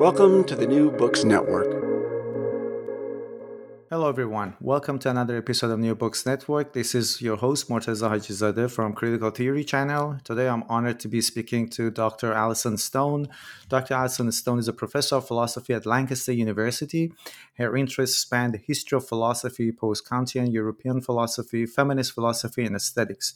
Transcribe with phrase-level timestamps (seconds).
[0.00, 1.70] Welcome to the New Books Network.
[3.90, 4.56] Hello, everyone.
[4.58, 6.72] Welcome to another episode of New Books Network.
[6.72, 10.16] This is your host, Morteza Hajizadeh from Critical Theory Channel.
[10.24, 12.32] Today, I'm honored to be speaking to Dr.
[12.32, 13.28] Alison Stone.
[13.68, 13.92] Dr.
[13.92, 17.12] Alison Stone is a professor of philosophy at Lancaster University.
[17.58, 23.34] Her interests span the history of philosophy, post-Kantian European philosophy, feminist philosophy, and aesthetics.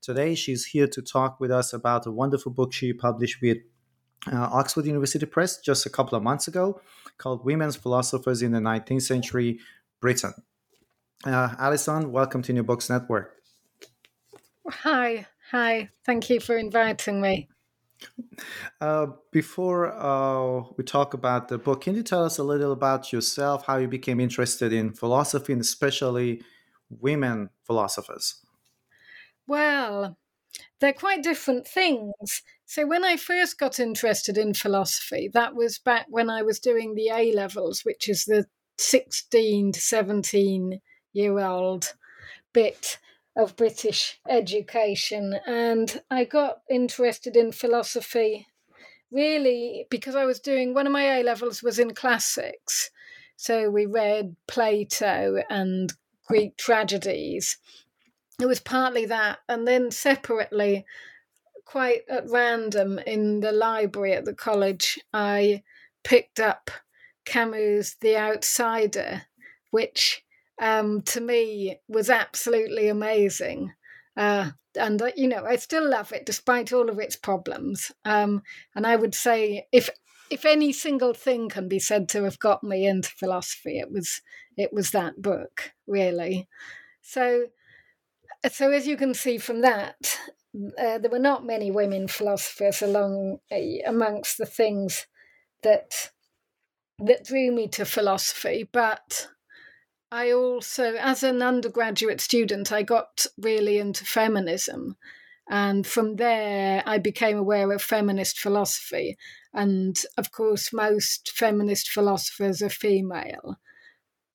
[0.00, 3.58] Today, she's here to talk with us about a wonderful book she published with
[4.32, 6.80] uh, Oxford University Press just a couple of months ago
[7.18, 9.58] called Women's Philosophers in the 19th Century
[10.00, 10.34] Britain.
[11.24, 13.36] Uh, Alison, welcome to New Books Network.
[14.68, 15.90] Hi, hi.
[16.04, 17.48] Thank you for inviting me.
[18.80, 23.12] Uh, before uh, we talk about the book, can you tell us a little about
[23.12, 26.42] yourself, how you became interested in philosophy and especially
[26.90, 28.44] women philosophers?
[29.46, 30.18] Well,
[30.80, 32.42] they're quite different things.
[32.64, 36.94] So, when I first got interested in philosophy, that was back when I was doing
[36.94, 38.46] the A levels, which is the
[38.78, 40.80] 16 to 17
[41.12, 41.94] year old
[42.52, 42.98] bit
[43.36, 45.38] of British education.
[45.46, 48.46] And I got interested in philosophy
[49.10, 52.90] really because I was doing one of my A levels was in classics.
[53.36, 55.92] So we read Plato and
[56.26, 57.58] Greek tragedies
[58.40, 60.84] it was partly that, and then separately,
[61.64, 65.62] quite at random in the library at the college, I
[66.04, 66.70] picked up
[67.24, 69.22] Camus' The Outsider,
[69.70, 70.22] which
[70.60, 73.72] um, to me was absolutely amazing.
[74.16, 77.92] Uh, and uh, you know, I still love it despite all of its problems.
[78.04, 78.42] Um,
[78.74, 79.90] and I would say, if
[80.30, 84.20] if any single thing can be said to have got me into philosophy, it was
[84.56, 86.48] it was that book, really.
[87.02, 87.46] So
[88.50, 90.18] so, as you can see from that,
[90.78, 95.06] uh, there were not many women philosophers along uh, amongst the things
[95.62, 96.10] that
[96.98, 98.68] that drew me to philosophy.
[98.70, 99.28] But
[100.10, 104.96] I also, as an undergraduate student, I got really into feminism.
[105.48, 109.16] And from there, I became aware of feminist philosophy.
[109.52, 113.56] And of course, most feminist philosophers are female.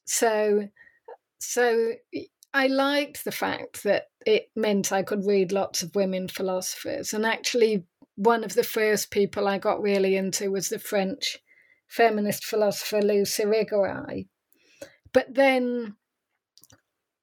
[0.06, 0.69] So,
[1.39, 1.94] so
[2.53, 7.13] I liked the fact that it meant I could read lots of women philosophers.
[7.13, 7.85] And actually,
[8.16, 11.38] one of the first people I got really into was the French
[11.88, 14.28] feminist philosopher Luce Irigaray.
[15.13, 15.95] But then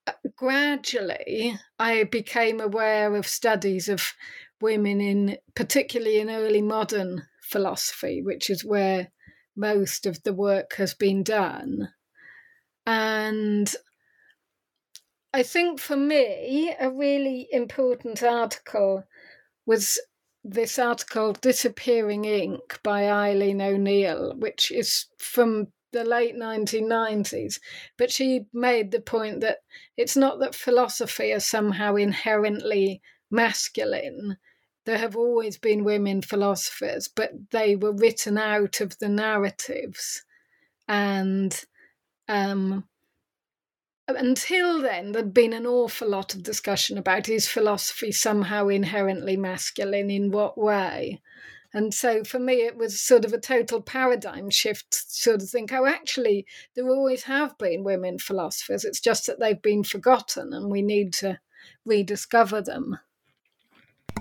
[0.06, 4.14] uh, gradually, I became aware of studies of
[4.60, 9.10] women in, particularly in early modern philosophy, which is where
[9.56, 11.88] most of the work has been done.
[12.86, 13.74] And
[15.32, 19.04] I think for me, a really important article
[19.66, 20.00] was
[20.42, 27.60] this article, Disappearing Ink by Eileen O'Neill, which is from the late 1990s.
[27.96, 29.58] But she made the point that
[29.96, 34.38] it's not that philosophy is somehow inherently masculine.
[34.86, 40.24] There have always been women philosophers, but they were written out of the narratives.
[40.86, 41.54] And
[42.28, 42.84] um,
[44.16, 50.10] until then, there'd been an awful lot of discussion about is philosophy somehow inherently masculine?
[50.10, 51.20] In what way?
[51.74, 55.72] And so for me, it was sort of a total paradigm shift, sort of think,
[55.72, 58.84] oh, actually, there always have been women philosophers.
[58.84, 61.38] It's just that they've been forgotten and we need to
[61.84, 62.98] rediscover them.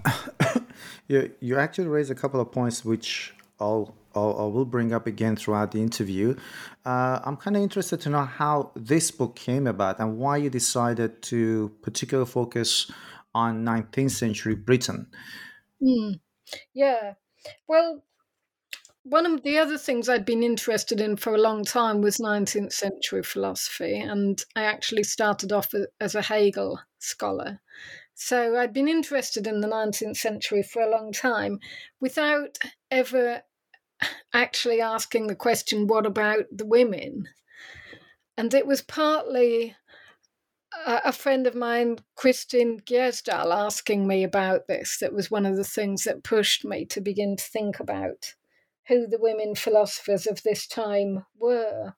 [1.08, 5.36] you, you actually raised a couple of points which I'll, I will bring up again
[5.36, 6.36] throughout the interview.
[6.86, 10.50] Uh, I'm kind of interested to know how this book came about and why you
[10.50, 12.92] decided to particularly focus
[13.34, 15.08] on 19th century Britain.
[15.82, 16.20] Mm.
[16.74, 17.14] Yeah.
[17.68, 18.04] Well,
[19.04, 22.74] one of the other things I'd been interested in for a long time was 19th
[22.74, 27.62] century philosophy, and I actually started off as a Hegel scholar.
[28.16, 31.60] So I'd been interested in the 19th century for a long time
[32.02, 32.58] without
[32.90, 33.44] ever
[34.34, 37.28] actually asking the question, what about the women?
[38.38, 39.76] And it was partly
[40.86, 44.98] a friend of mine, Christine Gjesdal, asking me about this.
[45.00, 48.36] That was one of the things that pushed me to begin to think about
[48.88, 51.94] who the women philosophers of this time were.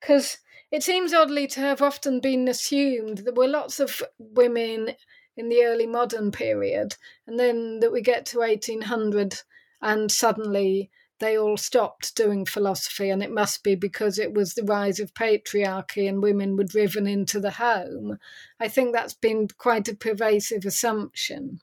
[0.00, 0.38] Because
[0.70, 4.90] it seems oddly to have often been assumed there were lots of women
[5.36, 6.96] in the early modern period,
[7.26, 9.40] and then that we get to 1800
[9.80, 14.64] and suddenly they all stopped doing philosophy, and it must be because it was the
[14.64, 18.18] rise of patriarchy and women were driven into the home.
[18.58, 21.60] I think that's been quite a pervasive assumption.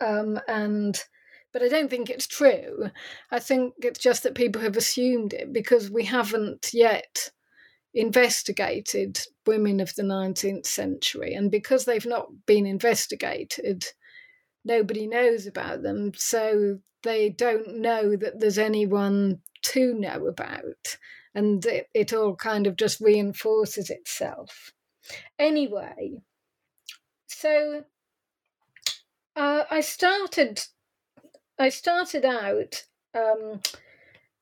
[0.00, 1.02] Um, and
[1.52, 2.90] but I don't think it's true.
[3.30, 7.30] I think it's just that people have assumed it because we haven't yet
[7.94, 11.32] investigated women of the 19th century.
[11.32, 13.86] And because they've not been investigated,
[14.64, 16.12] nobody knows about them.
[16.16, 20.96] So they don't know that there's anyone to know about.
[21.34, 24.72] And it, it all kind of just reinforces itself.
[25.38, 26.22] Anyway,
[27.26, 27.84] so
[29.36, 30.64] uh, I started.
[31.58, 32.84] I started out
[33.14, 33.60] um,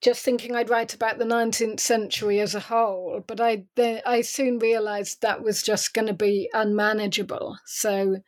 [0.00, 3.64] just thinking I'd write about the 19th century as a whole, but I
[4.06, 7.56] I soon realised that was just going to be unmanageable.
[7.64, 8.18] So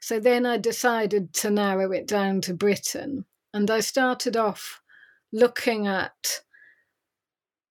[0.00, 4.80] so then I decided to narrow it down to Britain, and I started off
[5.32, 6.42] looking at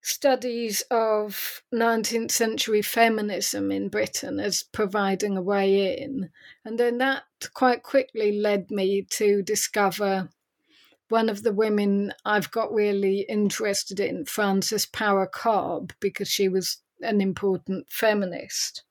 [0.07, 6.29] studies of 19th century feminism in Britain as providing a way in.
[6.63, 10.29] And then that quite quickly led me to discover
[11.09, 16.77] one of the women I've got really interested in, Frances Power Cobbe, because she was
[17.01, 18.83] an important feminist.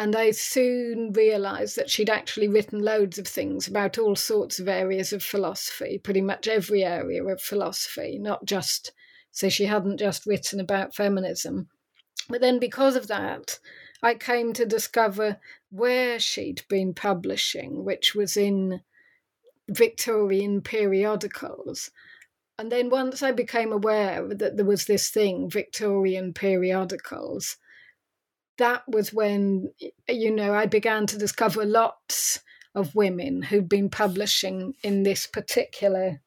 [0.00, 4.68] And I soon realised that she'd actually written loads of things about all sorts of
[4.68, 8.92] areas of philosophy, pretty much every area of philosophy, not just,
[9.32, 11.68] so she hadn't just written about feminism.
[12.28, 13.58] But then because of that,
[14.00, 15.40] I came to discover
[15.70, 18.82] where she'd been publishing, which was in
[19.68, 21.90] Victorian periodicals.
[22.56, 27.56] And then once I became aware that there was this thing, Victorian periodicals,
[28.58, 29.72] that was when,
[30.08, 32.40] you know, I began to discover lots
[32.74, 36.20] of women who'd been publishing in this particular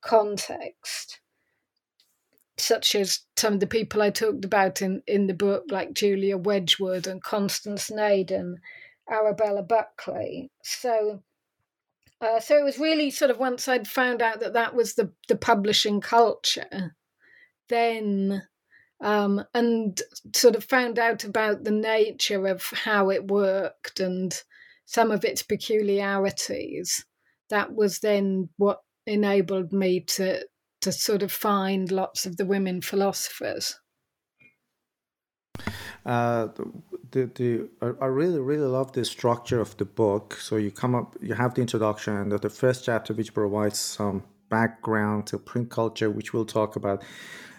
[0.00, 1.20] context,
[2.56, 6.36] such as some of the people I talked about in, in the book, like Julia
[6.36, 8.58] Wedgwood and Constance Naden,
[9.10, 10.50] Arabella Buckley.
[10.62, 11.22] So
[12.20, 15.12] uh, so it was really sort of once I'd found out that that was the
[15.28, 16.96] the publishing culture,
[17.68, 18.42] then
[19.04, 20.00] um, and
[20.34, 24.42] sort of found out about the nature of how it worked and
[24.86, 27.04] some of its peculiarities.
[27.50, 30.46] That was then what enabled me to
[30.80, 33.78] to sort of find lots of the women philosophers.
[36.04, 36.48] Uh,
[37.10, 37.68] the, the
[38.00, 40.34] I really really love the structure of the book.
[40.40, 44.22] So you come up, you have the introduction, and the first chapter which provides some
[44.48, 47.02] background to print culture, which we'll talk about.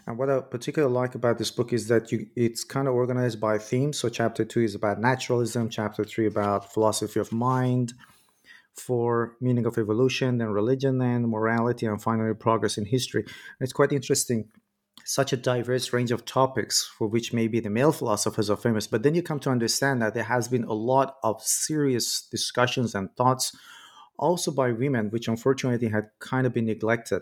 [0.07, 3.39] And what I particularly like about this book is that you it's kind of organized
[3.39, 3.97] by themes.
[3.97, 7.93] So chapter two is about naturalism, chapter three about philosophy of mind,
[8.75, 13.23] four meaning of evolution, then religion, and morality, and finally progress in history.
[13.23, 14.49] And it's quite interesting
[15.03, 18.87] such a diverse range of topics for which maybe the male philosophers are famous.
[18.87, 22.95] But then you come to understand that there has been a lot of serious discussions
[22.95, 23.55] and thoughts
[24.17, 27.21] also by women, which unfortunately had kind of been neglected.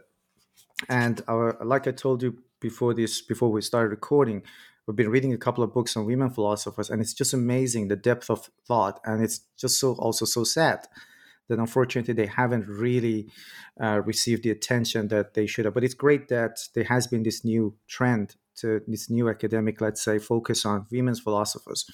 [0.87, 4.41] And our, like I told you before this, before we started recording,
[4.87, 7.95] we've been reading a couple of books on women philosophers, and it's just amazing the
[7.95, 10.79] depth of thought, and it's just so also so sad
[11.49, 13.27] that unfortunately they haven't really
[13.79, 15.73] uh, received the attention that they should have.
[15.73, 20.01] But it's great that there has been this new trend to this new academic, let's
[20.01, 21.85] say, focus on women's philosophers.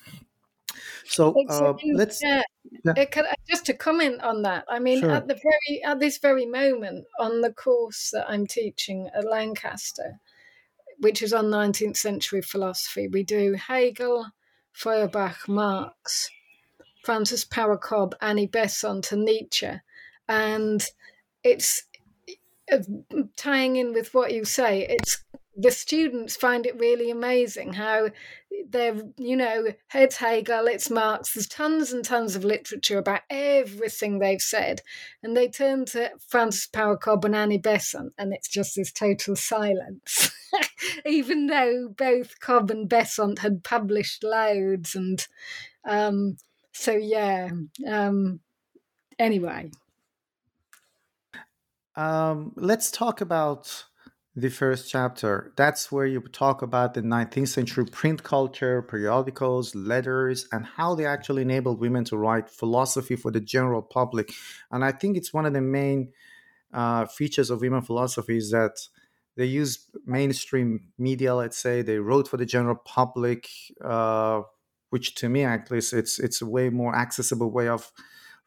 [1.05, 2.43] So uh, let's yeah.
[2.85, 3.05] yeah.
[3.05, 4.65] Could, just to comment on that.
[4.69, 5.11] I mean, sure.
[5.11, 10.19] at the very at this very moment on the course that I'm teaching at Lancaster,
[10.99, 14.27] which is on 19th century philosophy, we do Hegel,
[14.73, 16.29] Feuerbach, Marx,
[17.03, 19.71] Frances Power Cobbe, Annie Besant, and Nietzsche,
[20.27, 20.85] and
[21.43, 21.83] it's
[22.71, 22.79] uh,
[23.35, 24.85] tying in with what you say.
[24.89, 25.23] It's
[25.55, 28.09] the students find it really amazing how
[28.67, 34.19] they're, you know, it's Hegel, it's Marx, there's tons and tons of literature about everything
[34.19, 34.81] they've said.
[35.23, 39.35] And they turn to Frances Power Cobbe and Annie Besant, and it's just this total
[39.35, 40.31] silence.
[41.05, 44.95] Even though both Cobbe and Besant had published loads.
[44.95, 45.25] And
[45.85, 46.37] um,
[46.73, 47.49] so, yeah.
[47.87, 48.39] Um,
[49.17, 49.71] anyway.
[51.95, 53.85] Um, let's talk about
[54.39, 55.51] the first chapter.
[55.55, 61.05] That's where you talk about the 19th century print culture, periodicals, letters, and how they
[61.05, 64.31] actually enabled women to write philosophy for the general public.
[64.71, 66.11] And I think it's one of the main
[66.73, 68.77] uh, features of women philosophy is that
[69.35, 71.33] they use mainstream media.
[71.35, 73.47] Let's say they wrote for the general public,
[73.83, 74.41] uh,
[74.89, 77.91] which to me, at least, it's it's a way more accessible way of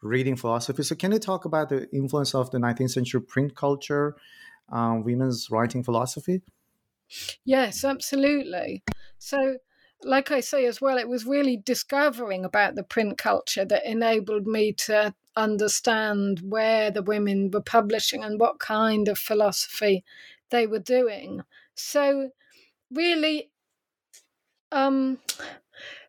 [0.03, 0.83] reading philosophy.
[0.83, 4.17] So, can you talk about the influence of the 19th century print culture?
[4.73, 6.43] Uh, women's writing philosophy?
[7.45, 8.83] Yes, absolutely.
[9.19, 9.59] So,
[10.03, 14.47] like I say as well, it was really discovering about the print culture that enabled
[14.47, 20.05] me to understand where the women were publishing and what kind of philosophy
[20.51, 21.43] they were doing.
[21.75, 22.31] So,
[22.91, 23.51] really,
[24.71, 25.19] um,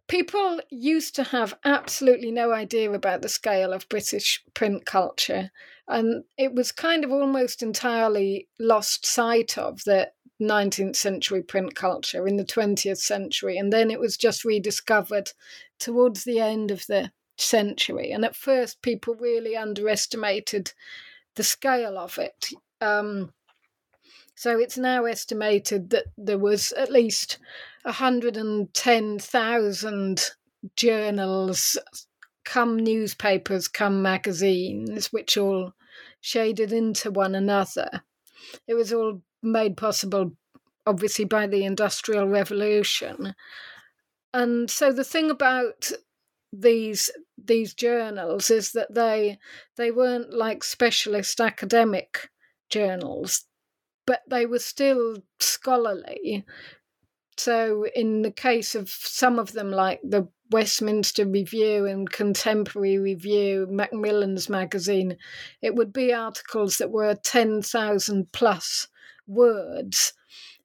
[0.07, 5.51] people used to have absolutely no idea about the scale of British print culture.
[5.87, 12.27] And it was kind of almost entirely lost sight of the 19th century print culture
[12.27, 13.57] in the 20th century.
[13.57, 15.31] And then it was just rediscovered
[15.79, 18.11] towards the end of the century.
[18.11, 20.73] And at first, people really underestimated
[21.35, 22.49] the scale of it.
[22.81, 23.33] Um,
[24.35, 27.37] so it's now estimated that there was at least
[27.83, 30.31] 110,000
[30.75, 31.77] journals,
[32.45, 35.73] come newspapers, come magazines, which all
[36.21, 37.89] shaded into one another.
[38.67, 40.31] It was all made possible,
[40.85, 43.33] obviously, by the Industrial Revolution.
[44.33, 45.91] And so the thing about
[46.53, 49.39] these these journals is that they
[49.75, 52.29] they weren't like specialist academic
[52.69, 53.45] journals
[54.05, 56.45] but they were still scholarly
[57.37, 63.67] so, in the case of some of them, like the Westminster Review and Contemporary Review,
[63.69, 65.17] Macmillan's magazine,
[65.61, 68.87] it would be articles that were 10,000 plus
[69.25, 70.13] words.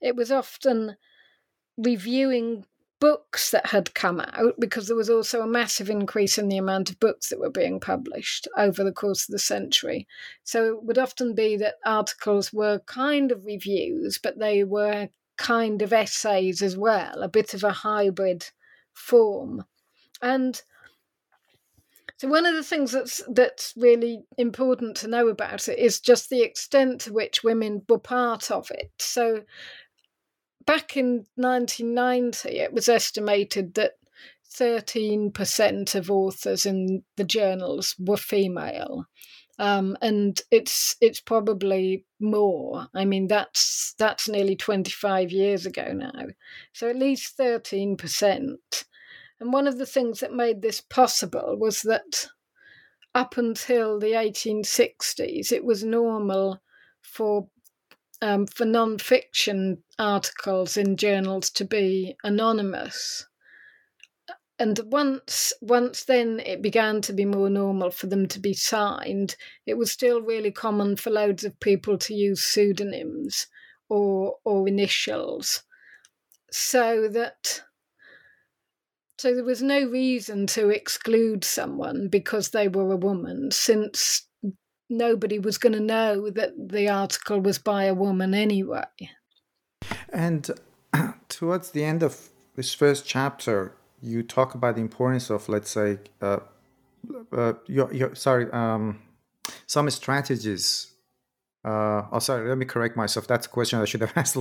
[0.00, 0.96] It was often
[1.76, 2.66] reviewing
[3.00, 6.90] books that had come out because there was also a massive increase in the amount
[6.90, 10.06] of books that were being published over the course of the century.
[10.42, 15.08] So it would often be that articles were kind of reviews, but they were
[15.38, 18.44] kind of essays as well, a bit of a hybrid
[18.92, 19.64] form.
[20.20, 20.60] And
[22.18, 26.28] so one of the things that's that's really important to know about it is just
[26.28, 28.90] the extent to which women were part of it.
[28.98, 29.44] So
[30.66, 33.92] back in 1990, it was estimated that
[34.52, 39.06] 13% of authors in the journals were female
[39.58, 42.88] um, and it's it's probably more.
[42.94, 46.26] I mean, that's that's nearly twenty five years ago now,
[46.72, 48.84] so at least thirteen percent.
[49.40, 52.28] And one of the things that made this possible was that
[53.14, 56.60] up until the eighteen sixties, it was normal
[57.02, 57.48] for
[58.20, 63.27] um, for non-fiction articles in journals to be anonymous
[64.58, 69.36] and once once then it began to be more normal for them to be signed
[69.66, 73.46] it was still really common for loads of people to use pseudonyms
[73.88, 75.62] or or initials.
[76.50, 77.62] So that
[79.18, 84.26] so there was no reason to exclude someone because they were a woman since
[84.88, 88.84] nobody was going to know that the article was by a woman anyway.
[90.10, 90.50] And
[91.28, 95.98] towards the end of this first chapter you talk about the importance of, let's say,
[96.20, 96.38] uh,
[97.32, 99.00] uh, your, your, sorry, um,
[99.66, 100.92] some strategies.
[101.64, 103.26] Uh, oh, sorry, let me correct myself.
[103.26, 104.36] That's a question I should have asked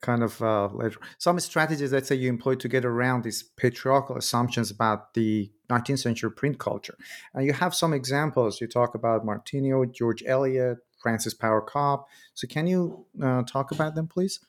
[0.00, 0.98] kind of uh, later.
[1.18, 5.98] Some strategies, let's say, you employ to get around these patriarchal assumptions about the 19th
[5.98, 6.96] century print culture.
[7.34, 8.60] And you have some examples.
[8.60, 12.04] You talk about Martineau, George Eliot, Frances Power Cobbe.
[12.34, 14.40] So can you uh, talk about them, please?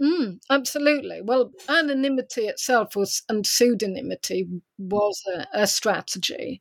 [0.00, 1.22] Mm, absolutely.
[1.22, 6.60] Well, anonymity itself was and pseudonymity was a, a strategy.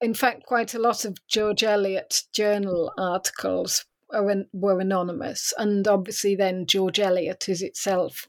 [0.00, 6.66] In fact, quite a lot of George Eliot's journal articles were anonymous, and obviously, then
[6.66, 8.28] George Eliot is itself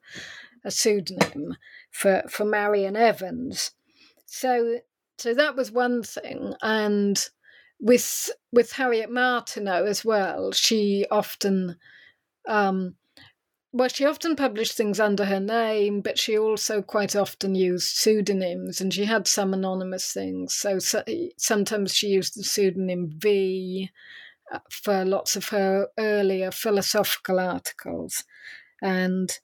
[0.66, 1.58] a pseudonym
[1.92, 3.72] for for Marian Evans.
[4.26, 4.80] So,
[5.18, 7.18] so that was one thing, and
[7.80, 11.78] with with Harriet Martineau as well, she often.
[12.48, 12.96] Um,
[13.78, 18.82] well, she often published things under her name, but she also quite often used pseudonyms,
[18.82, 20.56] and she had some anonymous things.
[20.56, 21.04] So, so
[21.38, 23.92] sometimes she used the pseudonym V
[24.52, 28.24] uh, for lots of her earlier philosophical articles,
[28.82, 29.38] and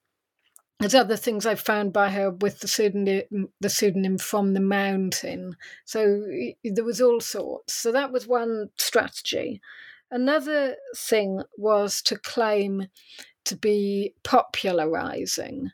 [0.80, 5.56] there's other things I've found by her with the pseudonym, the pseudonym from the mountain.
[5.86, 6.26] So
[6.64, 7.74] there was all sorts.
[7.74, 9.62] So that was one strategy.
[10.10, 12.88] Another thing was to claim
[13.46, 15.72] to be popularizing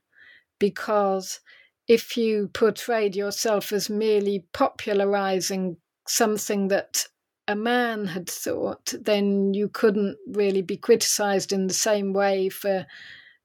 [0.60, 1.40] because
[1.88, 7.06] if you portrayed yourself as merely popularizing something that
[7.48, 12.86] a man had thought, then you couldn't really be criticized in the same way for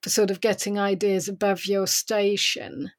[0.02, 2.90] for sort of getting ideas above your station.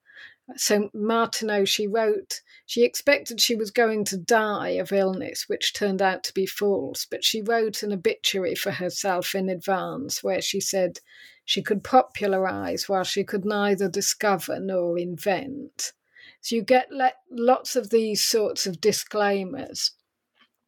[0.58, 6.02] So Martineau, she wrote, she expected she was going to die of illness, which turned
[6.04, 10.60] out to be false, but she wrote an obituary for herself in advance where she
[10.60, 11.00] said
[11.46, 15.94] she could popularize while she could neither discover nor invent.
[16.42, 16.92] So you get
[17.32, 19.92] lots of these sorts of disclaimers.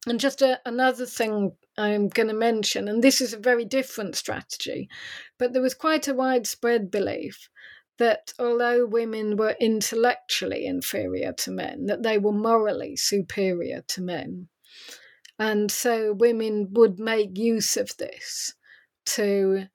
[0.08, 4.16] And just a, another thing I'm going to mention, and this is a very different
[4.16, 4.90] strategy,
[5.38, 7.48] but there was quite a widespread belief
[7.98, 14.48] that although women were intellectually inferior to men, that they were morally superior to men.
[15.40, 18.54] And so women would make use of this
[19.08, 19.68] to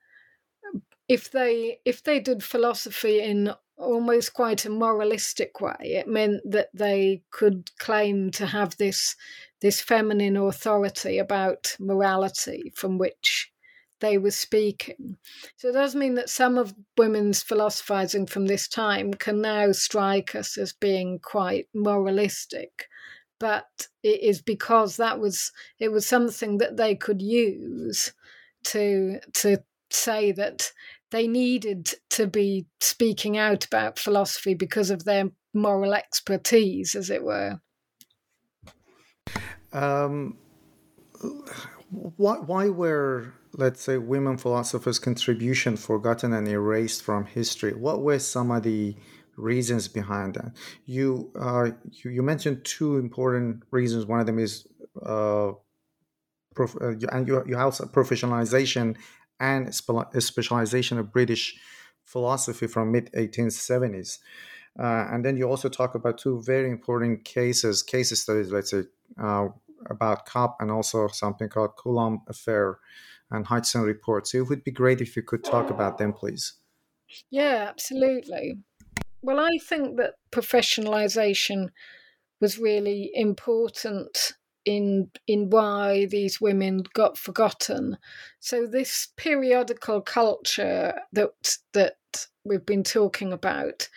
[1.09, 6.69] if they if they did philosophy in almost quite a moralistic way, it meant that
[6.73, 9.17] they could claim to have this
[9.61, 13.52] this feminine authority about morality from which
[14.03, 15.17] they were speaking.
[15.57, 20.35] So it does mean that some of women's philosophizing from this time can now strike
[20.35, 22.89] us as being quite moralistic.
[23.41, 28.13] But it is because that was it was something that they could use
[28.65, 30.73] to to say that
[31.11, 37.23] they needed to be speaking out about philosophy because of their moral expertise, as it
[37.23, 37.61] were.
[39.73, 40.39] Um,
[41.91, 47.73] why, why were, let's say, women philosophers' contribution forgotten and erased from history?
[47.73, 48.97] What were some of the
[49.37, 50.53] reasons behind that?
[50.87, 54.07] You uh, you, you, mentioned two important reasons.
[54.07, 54.67] One of them is
[55.05, 55.53] uh,
[56.55, 58.97] prof- uh, and you, you also professionalization
[59.41, 61.59] and specialization of British
[62.05, 64.19] philosophy from mid 1870s.
[64.79, 68.85] Uh, and then you also talk about two very important cases, case studies, let's say,
[69.23, 69.49] uh,
[69.91, 72.79] about Cobbe and also something called Coulomb Affair
[73.33, 74.27] and Hodgson Report.
[74.27, 76.55] So it would be great if you could talk about them, please.
[77.31, 78.59] Yeah, absolutely.
[79.23, 81.69] Well, I think that professionalization
[82.41, 84.33] was really important
[84.65, 87.99] in in why these women got forgotten.
[88.41, 91.97] So this periodical culture that that
[92.45, 93.89] we've been talking about,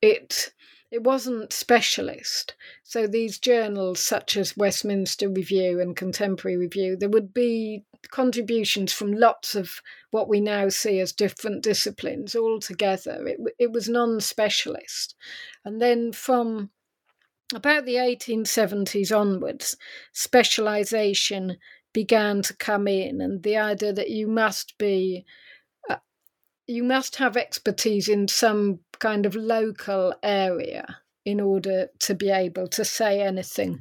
[0.00, 0.52] it
[0.90, 2.54] it wasn't specialist.
[2.82, 9.12] So these journals, such as Westminster Review and Contemporary Review, there would be contributions from
[9.12, 13.26] lots of what we now see as different disciplines all together.
[13.26, 15.14] It, it was non specialist.
[15.64, 16.70] And then from
[17.54, 19.76] about the 1870s onwards,
[20.12, 21.58] specialisation
[21.92, 25.24] began to come in, and the idea that you must be
[25.90, 25.96] uh,
[26.66, 32.66] you must have expertise in some kind of local area in order to be able
[32.68, 33.80] to say anything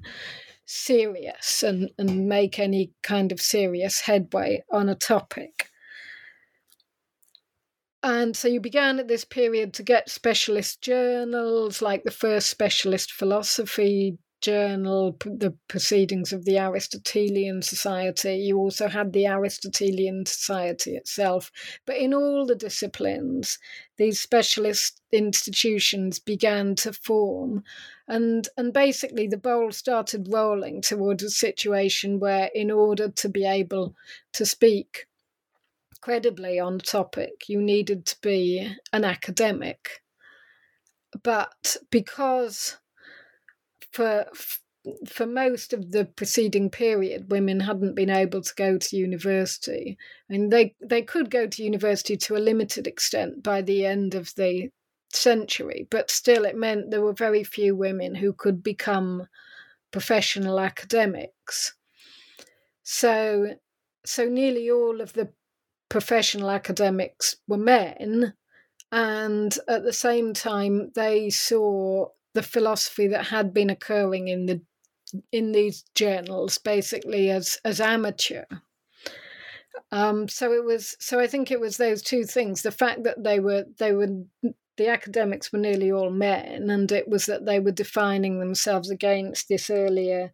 [0.72, 5.68] serious and, and make any kind of serious headway on a topic.
[8.04, 13.12] And so you began at this period to get specialist journals, like the first specialist
[13.12, 18.38] philosophy journal, the Proceedings of the Aristotelian Society.
[18.38, 21.52] You also had the Aristotelian Society itself.
[21.86, 23.60] But in all the disciplines,
[23.98, 27.64] these specialist institutions began to form.
[28.12, 33.46] And, and basically, the bowl started rolling towards a situation where, in order to be
[33.46, 33.96] able
[34.34, 35.08] to speak
[36.02, 40.02] credibly on topic, you needed to be an academic.
[41.24, 42.76] But because
[43.94, 44.26] for
[45.08, 49.98] for most of the preceding period, women hadn't been able to go to university,
[50.30, 54.16] I and they they could go to university to a limited extent by the end
[54.16, 54.70] of the
[55.16, 59.28] century, but still, it meant there were very few women who could become
[59.92, 61.74] professional academics.
[62.84, 63.56] So,
[64.06, 65.30] so nearly all of the
[65.90, 68.34] professional academics were men,
[68.92, 74.62] and at the same time, they saw the philosophy that had been occurring in the
[75.32, 78.46] in these journals basically as as amateur.
[79.92, 80.96] Um, so it was.
[81.00, 84.24] So I think it was those two things: the fact that they were they were
[84.78, 89.48] the academics were nearly all men, and it was that they were defining themselves against
[89.48, 90.34] this earlier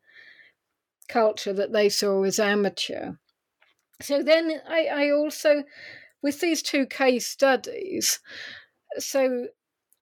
[1.07, 3.13] culture that they saw as amateur.
[4.01, 5.63] So then I, I also,
[6.21, 8.19] with these two case studies,
[8.99, 9.47] so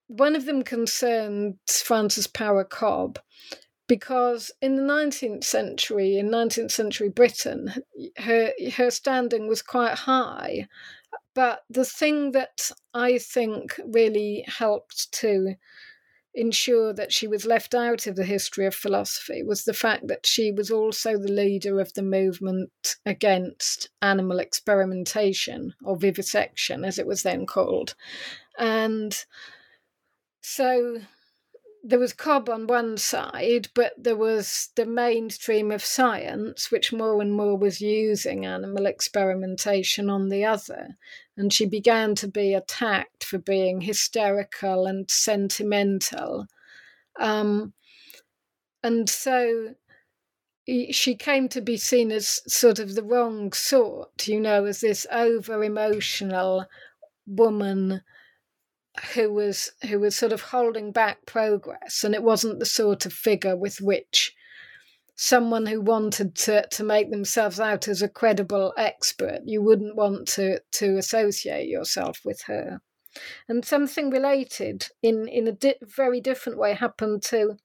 [0.07, 3.19] one of them concerned Frances Power Cobbe
[3.87, 7.71] because in the 19th century, in 19th century Britain,
[8.17, 10.67] her her standing was quite high.
[11.35, 15.55] But the thing that I think really helped to
[16.33, 20.25] ensure that she was left out of the history of philosophy was the fact that
[20.25, 27.07] she was also the leader of the movement against animal experimentation or vivisection, as it
[27.07, 27.95] was then called.
[28.57, 29.17] And
[30.41, 30.99] so
[31.87, 37.21] there was Cobbe on one side, but there was the mainstream of science, which more
[37.21, 40.97] and more was using animal experimentation on the other.
[41.37, 46.47] And she began to be attacked for being hysterical and sentimental.
[47.19, 47.73] Um,
[48.81, 49.75] and so
[50.89, 55.05] she came to be seen as sort of the wrong sort, you know, as this
[55.11, 56.65] over emotional
[57.27, 58.01] woman
[59.13, 63.13] who was who was sort of holding back progress, and it wasn't the sort of
[63.13, 64.35] figure with which
[65.15, 70.27] someone who wanted to, to make themselves out as a credible expert, you wouldn't want
[70.27, 72.81] to to associate yourself with her.
[73.47, 77.57] And something related in in a di- very different way happened to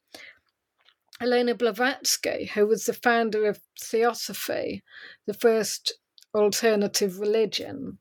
[1.20, 4.82] Elena Blavatsky, who was the founder of Theosophy,
[5.26, 5.94] the first
[6.34, 7.98] alternative religion.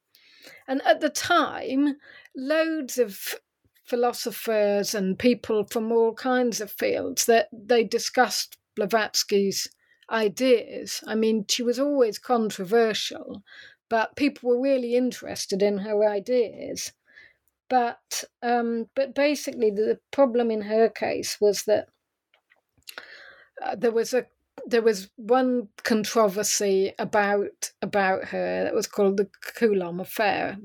[0.67, 1.97] And at the time,
[2.39, 3.35] loads of
[3.83, 9.67] philosophers and people from all kinds of fields that they discussed Blavatsky's
[10.09, 11.03] ideas.
[11.07, 13.43] I mean, she was always controversial,
[13.89, 16.93] but people were really interested in her ideas.
[17.69, 21.89] But um, but basically, the problem in her case was that
[23.63, 24.25] uh, there was a
[24.65, 30.57] there was one controversy about about her that was called the Coulomb affair,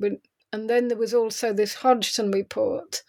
[0.55, 3.03] and then there was also this Hodgson report,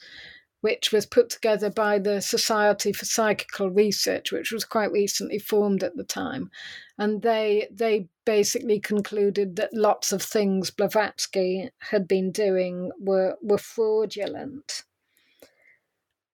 [0.61, 5.83] which was put together by the Society for Psychical Research, which was quite recently formed
[5.83, 6.49] at the time.
[6.97, 13.59] And they they basically concluded that lots of things Blavatsky had been doing were were
[13.59, 14.81] fraudulent.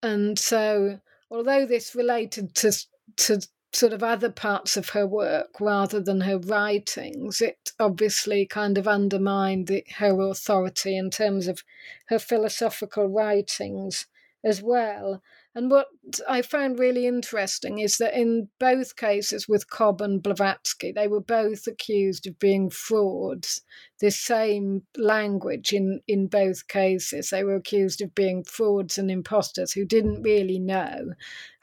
[0.03, 0.99] And so,
[1.31, 2.73] although this related to
[3.15, 8.77] to sort of other parts of her work rather than her writings, it obviously kind
[8.77, 11.63] of undermined the, her authority in terms of
[12.07, 14.07] her philosophical writings
[14.43, 15.21] as well.
[15.55, 15.87] And what
[16.29, 21.21] I found really interesting is that in both cases with Cobbe and Blavatsky, they were
[21.21, 23.61] both accused of being frauds.
[23.99, 27.31] The same language in, in both cases.
[27.31, 31.13] They were accused of being frauds and imposters who didn't really know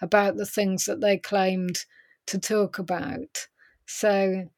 [0.02, 1.84] about the things that they claimed
[2.26, 3.46] to talk about.
[3.86, 4.48] So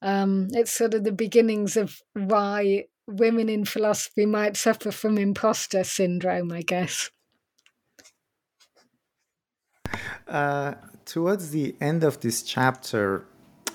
[0.00, 5.84] um, it's sort of the beginnings of why women in philosophy might suffer from imposter
[5.84, 7.10] syndrome, I guess.
[10.26, 13.24] Uh, towards the end of this chapter,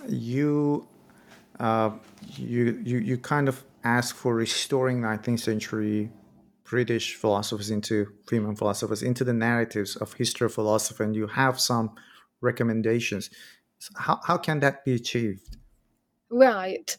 [0.07, 0.88] you
[1.59, 1.91] uh,
[2.36, 6.09] you, you you kind of ask for restoring 19th century
[6.63, 11.59] British philosophers into female philosophers into the narratives of history of philosophy, and you have
[11.59, 11.91] some
[12.41, 13.29] recommendations.
[13.95, 15.57] How, how can that be achieved?
[16.29, 16.97] Right.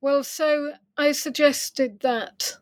[0.00, 2.54] Well, so I suggested that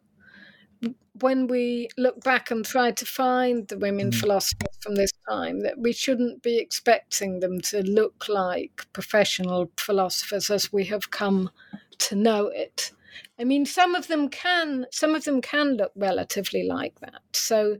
[1.20, 4.14] when we look back and try to find the women mm.
[4.14, 10.50] philosophers from this time, that we shouldn't be expecting them to look like professional philosophers
[10.50, 11.50] as we have come
[11.98, 12.92] to know it.
[13.38, 17.22] I mean, some of them can some of them can look relatively like that.
[17.32, 17.78] So,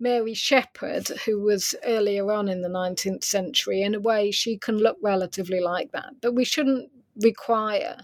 [0.00, 4.78] Mary Shepherd, who was earlier on in the nineteenth century, in a way, she can
[4.78, 6.14] look relatively like that.
[6.20, 6.90] But we shouldn't
[7.22, 7.98] require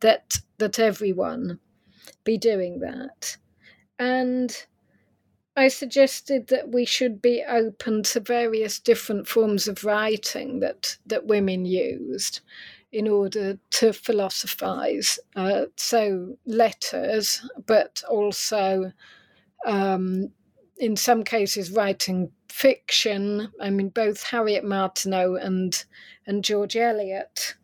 [0.00, 1.58] that that everyone
[2.24, 3.36] be doing that.
[3.98, 4.66] And
[5.56, 11.26] I suggested that we should be open to various different forms of writing that, that
[11.26, 12.40] women used
[12.90, 15.18] in order to philosophize.
[15.36, 18.92] Uh, so, letters, but also
[19.64, 20.32] um,
[20.76, 23.52] in some cases writing fiction.
[23.60, 25.84] I mean, both Harriet Martineau and,
[26.26, 27.54] and George Eliot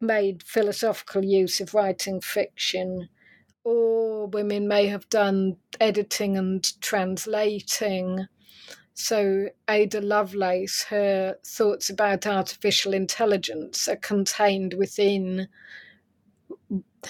[0.00, 3.08] made philosophical use of writing fiction
[3.64, 8.26] or women may have done editing and translating.
[8.94, 15.48] So, Ada Lovelace, her thoughts about artificial intelligence are contained within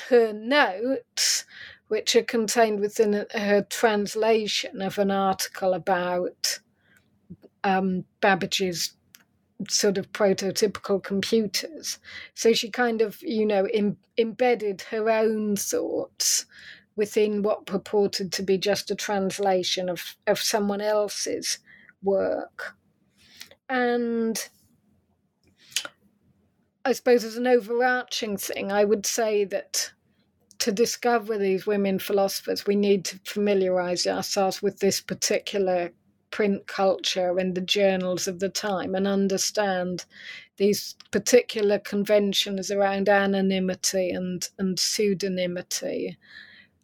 [0.09, 1.45] her notes,
[1.89, 6.61] which are contained within her translation of an article about
[7.65, 8.95] um, Babbage's
[9.69, 11.99] sort of prototypical computers.
[12.35, 16.47] So she kind of, you know, Im- embedded her own thoughts
[16.97, 21.59] within what purported to be just a translation of, of someone else's
[22.03, 22.75] work.
[23.69, 24.49] And
[26.85, 29.93] I suppose as an overarching thing, I would say that
[30.59, 35.91] to discover these women philosophers, we need to familiarize ourselves with this particular
[36.33, 40.05] print culture and the journals of the time and understand
[40.57, 46.17] these particular conventions around anonymity and, and pseudonymity.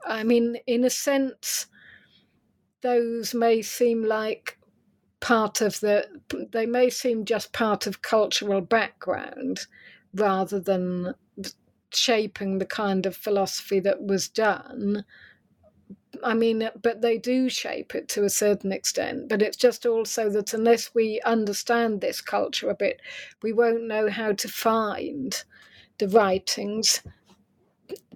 [0.06, 1.66] I mean, in a sense,
[2.82, 4.58] those may seem like
[5.20, 6.06] part of the,
[6.52, 9.66] they may seem just part of cultural background
[10.14, 11.14] rather than
[11.92, 15.04] shaping the kind of philosophy that was done.
[16.24, 19.28] I mean, but they do shape it to a certain extent.
[19.28, 23.00] But it's just also that unless we understand this culture a bit,
[23.42, 25.42] we won't know how to find
[25.98, 27.02] the writings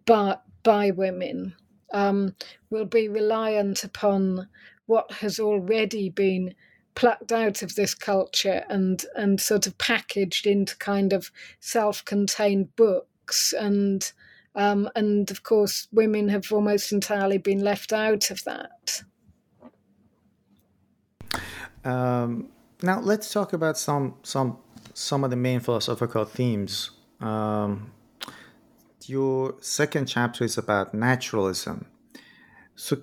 [0.06, 1.54] by, by women.
[1.92, 2.34] Um,
[2.70, 4.48] we'll be reliant upon
[4.86, 6.54] what has already been
[6.94, 13.52] plucked out of this culture and and sort of packaged into kind of self-contained books
[13.52, 14.12] and
[14.54, 19.02] um, and of course, women have almost entirely been left out of that.
[21.84, 22.48] Um,
[22.82, 24.58] now let's talk about some some
[24.94, 26.90] some of the main philosophical themes.
[27.20, 27.92] Um,
[29.06, 31.86] your second chapter is about naturalism.
[32.76, 32.98] So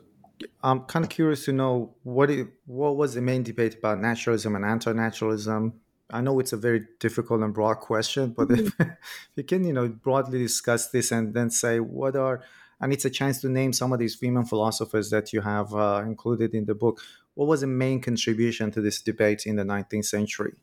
[0.63, 4.55] I'm kind of curious to know what it, what was the main debate about naturalism
[4.55, 5.73] and anti-naturalism
[6.11, 8.67] I know it's a very difficult and broad question, but mm-hmm.
[8.67, 8.97] if, if
[9.35, 12.41] you can, you know, broadly discuss this and then say what are,
[12.81, 16.01] and it's a chance to name some of these female philosophers that you have uh,
[16.05, 17.01] included in the book.
[17.33, 20.53] What was the main contribution to this debate in the 19th century?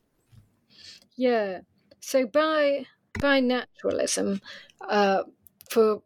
[1.17, 1.61] Yeah.
[2.01, 2.87] So by
[3.21, 4.41] by naturalism,
[4.87, 5.23] uh,
[5.71, 6.03] for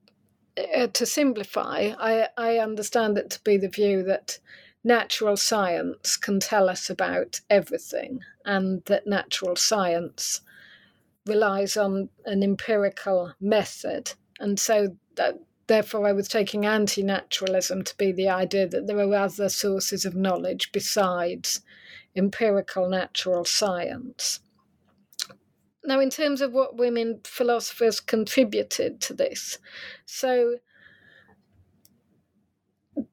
[0.57, 4.38] uh, to simplify, I, I understand it to be the view that
[4.85, 10.40] natural science can tell us about everything, and that natural science
[11.27, 14.12] relies on an empirical method.
[14.38, 18.99] And so, that, therefore, I was taking anti naturalism to be the idea that there
[18.99, 21.61] are other sources of knowledge besides
[22.16, 24.40] empirical natural science.
[25.85, 29.59] Now, in terms of what women philosophers contributed to this,
[30.05, 30.57] so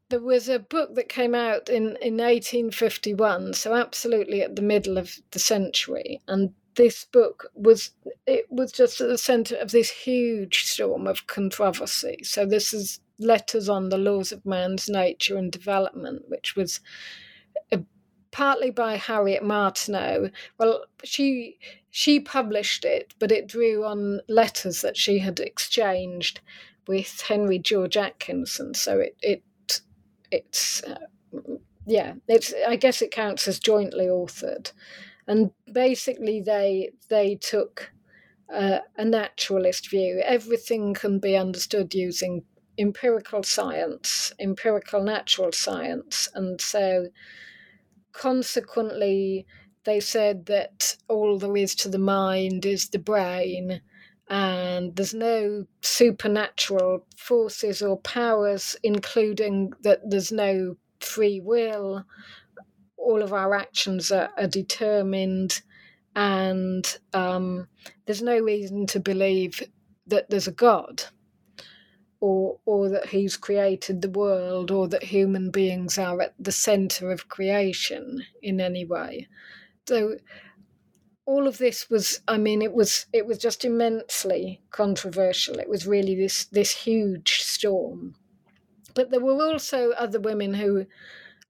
[0.09, 4.97] there was a book that came out in, in 1851, so absolutely at the middle
[4.97, 7.91] of the century, and this book was
[8.27, 12.19] it was just at the center of this huge storm of controversy.
[12.23, 16.79] So this is letters on the laws of man's nature and development, which was
[17.71, 17.77] uh,
[18.31, 20.29] partly by Harriet Martineau.
[20.59, 21.57] Well, she
[21.89, 26.41] she published it, but it drew on letters that she had exchanged
[26.87, 28.73] with Henry George Atkinson.
[28.75, 29.43] So it, it
[30.31, 30.99] it's uh,
[31.85, 34.71] yeah, it's I guess it counts as jointly authored,
[35.27, 37.91] and basically they they took
[38.53, 40.21] uh, a naturalist view.
[40.25, 42.43] Everything can be understood using
[42.79, 47.07] empirical science, empirical natural science, and so
[48.13, 49.45] consequently
[49.85, 53.81] they said that all there is to the mind is the brain
[54.29, 62.03] and there's no supernatural forces or powers, including that there's no free will.
[62.97, 65.61] All of our actions are, are determined,
[66.15, 67.67] and um,
[68.05, 69.61] there's no reason to believe
[70.07, 71.03] that there's a God.
[72.19, 77.11] Or, or that he's created the world, or that human beings are at the center
[77.11, 79.27] of creation in any way.
[79.87, 80.15] So,
[81.27, 85.85] all of this was i mean it was it was just immensely controversial it was
[85.85, 88.15] really this this huge storm
[88.95, 90.87] but there were also other women who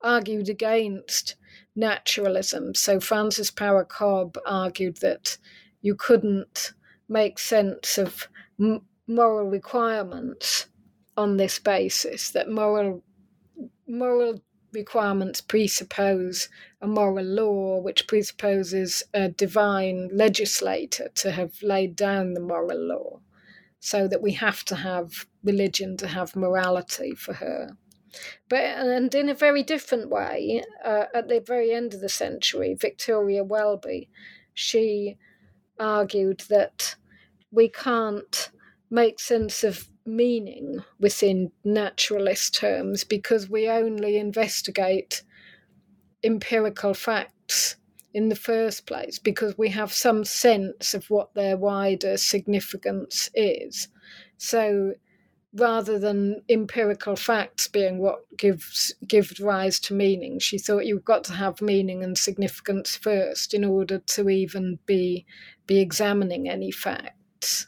[0.01, 1.35] argued against
[1.77, 2.75] naturalism.
[2.75, 5.37] So Frances Power Cobbe argued that
[5.81, 6.73] you couldn't
[7.07, 8.27] make sense of
[8.59, 10.67] m- moral requirements
[11.15, 13.03] on this basis, that moral
[13.87, 14.43] moral
[14.77, 16.47] requirements presuppose
[16.79, 23.19] a moral law, which presupposes a divine legislator to have laid down the moral law,
[23.79, 27.75] so that we have to have religion to have morality for her.
[28.47, 32.75] But and in a very different way, uh, at the very end of the century,
[32.79, 34.09] Victoria Welby,
[34.53, 35.17] she
[35.79, 36.95] argued that
[37.51, 38.49] we can't
[38.89, 45.23] make sense of meaning within naturalist terms because we only investigate
[46.23, 47.75] empirical facts
[48.13, 53.89] in the first place because we have some sense of what their wider significance is.
[54.37, 54.93] So
[55.53, 61.23] rather than empirical facts being what gives gives rise to meaning, she thought you've got
[61.25, 65.25] to have meaning and significance first in order to even be
[65.65, 67.67] be examining any facts.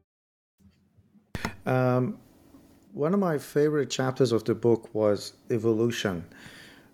[1.65, 2.17] Um,
[2.93, 6.25] one of my favorite chapters of the book was evolution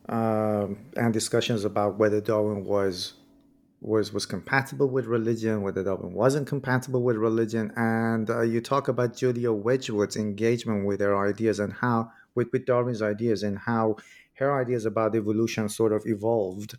[0.09, 3.13] um, and discussions about whether Darwin was
[3.79, 8.87] was was compatible with religion, whether Darwin wasn't compatible with religion, and uh, you talk
[8.87, 13.97] about Julia Wedgwood's engagement with her ideas and how with, with Darwin's ideas and how
[14.33, 16.77] her ideas about evolution sort of evolved.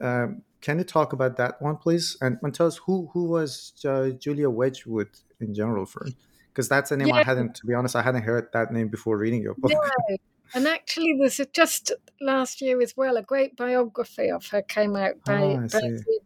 [0.00, 2.16] Um, can you talk about that one, please?
[2.20, 6.16] And, and tell us who who was uh, Julia Wedgwood in general first
[6.58, 7.14] because that's a name yeah.
[7.14, 9.70] I hadn't, to be honest, I hadn't heard that name before reading your book.
[9.70, 10.16] No.
[10.54, 15.24] And actually, there's just last year as well a great biography of her came out
[15.24, 15.68] by oh,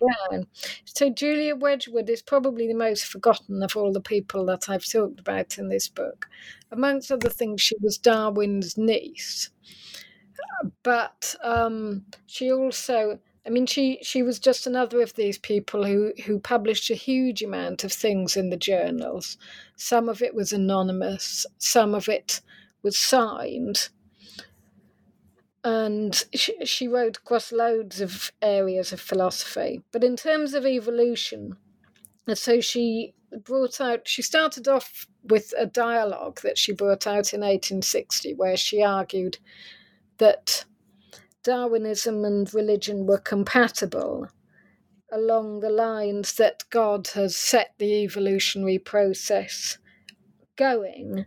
[0.01, 0.47] Brown.
[0.87, 5.21] So Julia Wedgwood is probably the most forgotten of all the people that I've talked
[5.21, 6.31] about in this book.
[6.71, 9.51] Amongst other things, she was Darwin's niece,
[10.83, 16.13] but um, she also I mean, she she was just another of these people who
[16.27, 19.37] who published a huge amount of things in the journals.
[19.77, 22.41] Some of it was anonymous, some of it
[22.83, 23.89] was signed,
[25.65, 29.83] and she, she wrote across loads of areas of philosophy.
[29.91, 31.57] But in terms of evolution,
[32.29, 34.07] uh, so she brought out.
[34.07, 39.39] She started off with a dialogue that she brought out in 1860, where she argued
[40.19, 40.65] that
[41.43, 44.29] Darwinism and religion were compatible
[45.13, 49.79] along the lines that God has set the evolutionary process
[50.57, 51.27] going.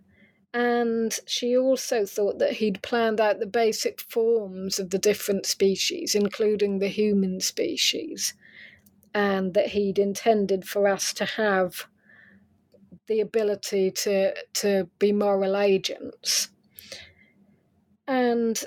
[0.53, 6.15] And she also thought that he'd planned out the basic forms of the different species,
[6.15, 8.33] including the human species,
[9.13, 11.85] and that he'd intended for us to have
[13.07, 16.49] the ability to, to be moral agents.
[18.07, 18.63] And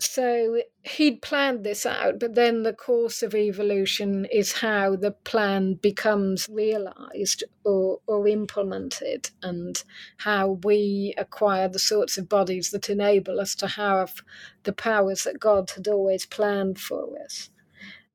[0.00, 5.74] so he'd planned this out, but then the course of evolution is how the plan
[5.74, 9.82] becomes realized or, or implemented, and
[10.18, 14.22] how we acquire the sorts of bodies that enable us to have
[14.62, 17.50] the powers that God had always planned for us.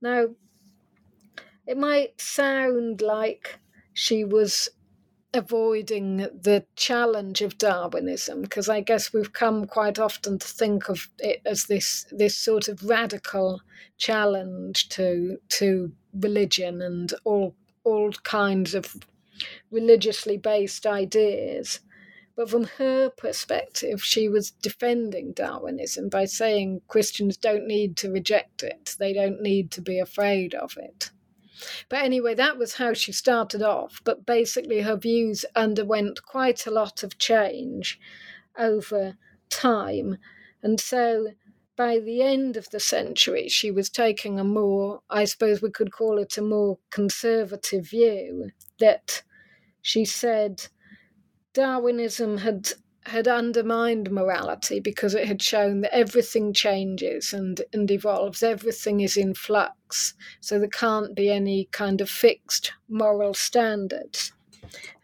[0.02, 0.28] Now,
[1.68, 3.60] it might sound like
[3.94, 4.70] she was
[5.34, 11.10] avoiding the challenge of Darwinism because I guess we've come quite often to think of
[11.20, 13.62] it as this this sort of radical
[13.98, 18.96] challenge to to religion and all all kinds of
[19.72, 21.80] religiously based ideas.
[22.36, 28.64] But from her perspective, she was defending Darwinism by saying Christians don't need to reject
[28.64, 31.12] it, they don't need to be afraid of it.
[31.90, 34.02] But anyway, that was how she started off.
[34.04, 38.00] But basically, her views underwent quite a lot of change
[38.58, 39.18] over
[39.50, 40.18] time.
[40.62, 41.30] And so
[41.76, 45.92] by the end of the century, she was taking a more, I suppose we could
[45.92, 49.24] call it a more conservative view that
[49.82, 50.68] she said
[51.54, 52.74] Darwinism had
[53.06, 59.18] had undermined morality because it had shown that everything changes and, and evolves, everything is
[59.18, 64.34] in flux, so there can't be any kind of fixed moral standards.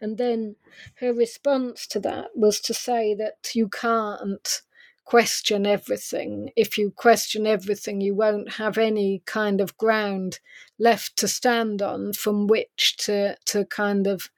[0.00, 0.56] And then
[0.96, 4.62] her response to that was to say that you can't
[5.04, 6.50] question everything.
[6.56, 10.38] If you question everything, you won't have any kind of ground
[10.78, 14.30] left to stand on from which to to kind of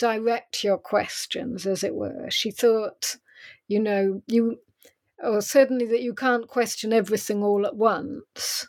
[0.00, 2.28] direct your questions, as it were.
[2.30, 3.18] She thought,
[3.68, 4.58] you know, you
[5.22, 8.66] or certainly that you can't question everything all at once.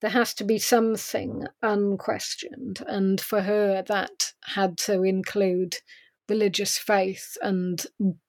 [0.00, 5.78] There has to be something unquestioned, and for her, that had to include
[6.28, 7.84] religious faith and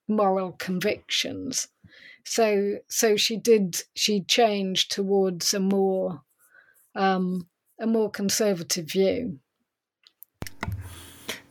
[0.08, 1.68] moral convictions.
[2.26, 3.84] So, so she did.
[3.95, 6.24] She changed towards a more,
[6.95, 7.47] um,
[7.80, 9.39] a more conservative view.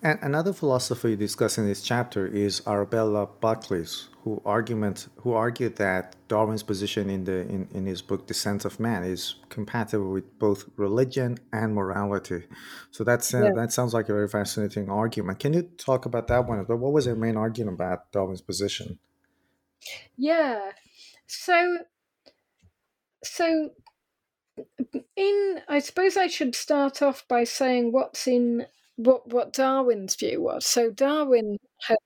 [0.00, 5.74] And another philosopher you discuss in this chapter is Arabella Buckley's, who argument who argued
[5.76, 10.38] that Darwin's position in the in, in his book Descent of Man is compatible with
[10.38, 12.44] both religion and morality.
[12.92, 13.52] So that's uh, yeah.
[13.56, 15.40] that sounds like a very fascinating argument.
[15.40, 16.62] Can you talk about that one?
[16.64, 19.00] But what was their main argument about Darwin's position?
[20.16, 20.72] Yeah.
[21.26, 21.78] So
[23.24, 23.70] so
[25.16, 28.66] in I suppose I should start off by saying what's in
[28.98, 30.66] what what Darwin's view was.
[30.66, 31.98] So Darwin had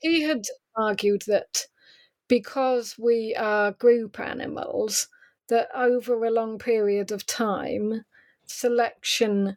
[0.00, 0.44] he had
[0.76, 1.66] argued that
[2.28, 5.08] because we are group animals,
[5.48, 8.04] that over a long period of time,
[8.46, 9.56] selection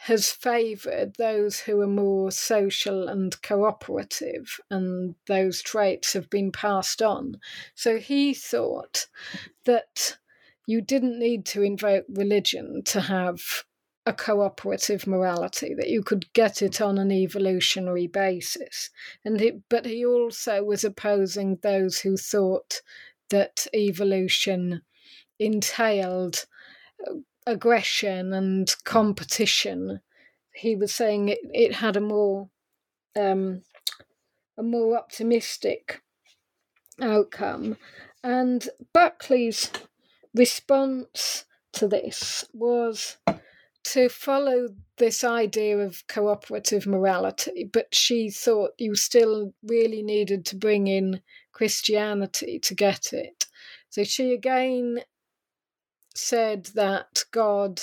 [0.00, 7.02] has favoured those who are more social and cooperative, and those traits have been passed
[7.02, 7.36] on.
[7.74, 9.06] So he thought
[9.64, 10.18] that
[10.66, 13.64] you didn't need to invoke religion to have
[14.06, 18.90] a cooperative morality that you could get it on an evolutionary basis.
[19.24, 22.82] And he, but he also was opposing those who thought
[23.30, 24.82] that evolution
[25.40, 26.46] entailed
[27.06, 27.14] uh,
[27.46, 30.00] aggression and competition.
[30.54, 32.48] He was saying it, it had a more
[33.16, 33.62] um,
[34.56, 36.00] a more optimistic
[37.00, 37.76] outcome.
[38.22, 39.70] And buckley's
[40.34, 43.16] response to this was
[43.92, 50.56] to follow this idea of cooperative morality, but she thought you still really needed to
[50.56, 51.20] bring in
[51.52, 53.46] Christianity to get it.
[53.88, 55.00] So she again
[56.16, 57.80] said that God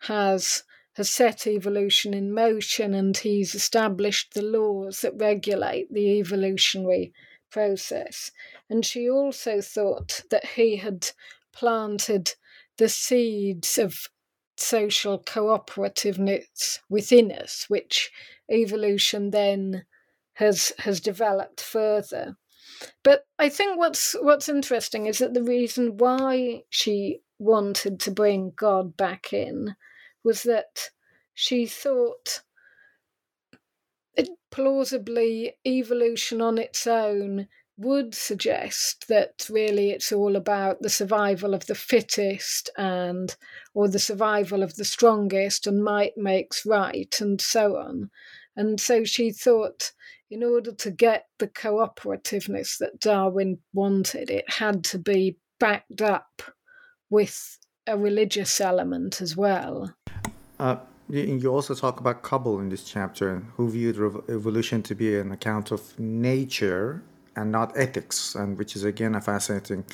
[0.00, 0.62] has
[0.94, 7.12] has set evolution in motion and he's established the laws that regulate the evolutionary
[7.50, 8.30] process.
[8.68, 11.08] And she also thought that he had
[11.52, 12.34] planted
[12.76, 14.08] the seeds of
[14.62, 18.10] social cooperativeness within us, which
[18.50, 19.84] evolution then
[20.34, 22.36] has has developed further.
[23.02, 28.52] But I think what's what's interesting is that the reason why she wanted to bring
[28.56, 29.76] God back in
[30.24, 30.90] was that
[31.34, 32.42] she thought
[34.52, 41.66] plausibly evolution on its own would suggest that really it's all about the survival of
[41.66, 43.34] the fittest and
[43.74, 48.10] or the survival of the strongest and might makes right and so on.
[48.56, 49.92] And so she thought
[50.30, 56.42] in order to get the cooperativeness that darwin wanted it had to be backed up
[57.10, 59.94] with a religious element as well.
[60.58, 60.76] Uh,
[61.08, 63.96] you also talk about Cobbe in this chapter, who viewed
[64.28, 67.02] evolution to be an account of nature
[67.36, 69.84] and not ethics, and which is again a fascinating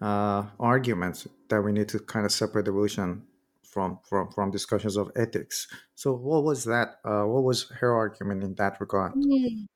[0.00, 3.22] uh, argument that we need to kind of separate evolution
[3.64, 5.68] from from from discussions of ethics.
[5.94, 6.96] So, what was that?
[7.04, 9.14] Uh, what was her argument in that regard?
[9.14, 9.66] Mm.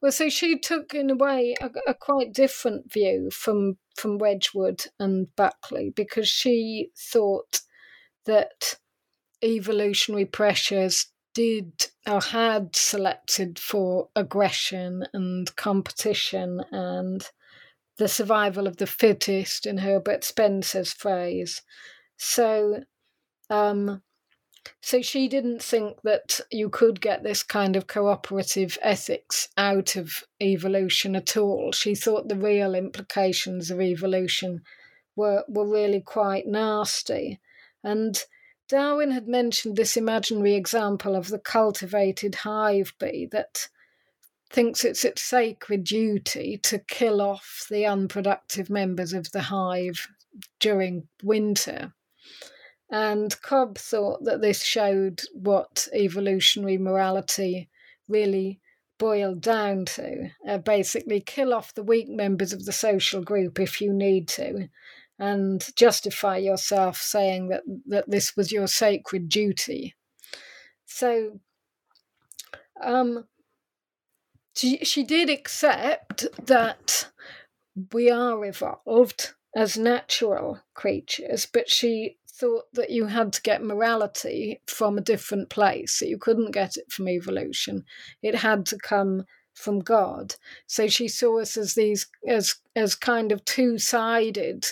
[0.00, 4.86] Well, so she took, in a way, a, a, quite different view from from Wedgwood
[5.00, 7.60] and Buckley because she thought
[8.26, 8.76] that
[9.42, 11.06] evolutionary pressures
[11.38, 17.30] did or had selected for aggression and competition and
[17.96, 21.62] the survival of the fittest, in Herbert Spencer's phrase.
[22.16, 22.82] So,
[23.50, 24.02] um,
[24.82, 30.24] so she didn't think that you could get this kind of cooperative ethics out of
[30.42, 31.70] evolution at all.
[31.70, 34.62] She thought the real implications of evolution
[35.14, 37.38] were were really quite nasty,
[37.84, 38.20] and
[38.68, 43.68] Darwin had mentioned this imaginary example of the cultivated hive bee that
[44.50, 50.08] thinks it's its sacred duty to kill off the unproductive members of the hive
[50.60, 51.92] during winter.
[52.90, 57.68] And Cobbe thought that this showed what evolutionary morality
[58.08, 58.60] really
[58.98, 60.30] boiled down to.
[60.46, 64.68] Uh, basically, kill off the weak members of the social group if you need to,
[65.18, 69.94] and justify yourself saying that, that this was your sacred duty.
[70.86, 71.40] So
[72.82, 73.26] um,
[74.54, 77.10] she, she did accept that
[77.92, 84.60] we are evolved as natural creatures, but she thought that you had to get morality
[84.66, 87.84] from a different place, that you couldn't get it from evolution.
[88.22, 90.36] It had to come from God.
[90.68, 94.66] So she saw us as these as as kind of two-sided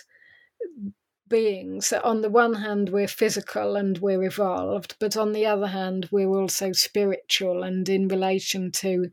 [1.29, 6.09] beings on the one hand we're physical and we're evolved, but on the other hand
[6.11, 9.11] we're also spiritual and in relation to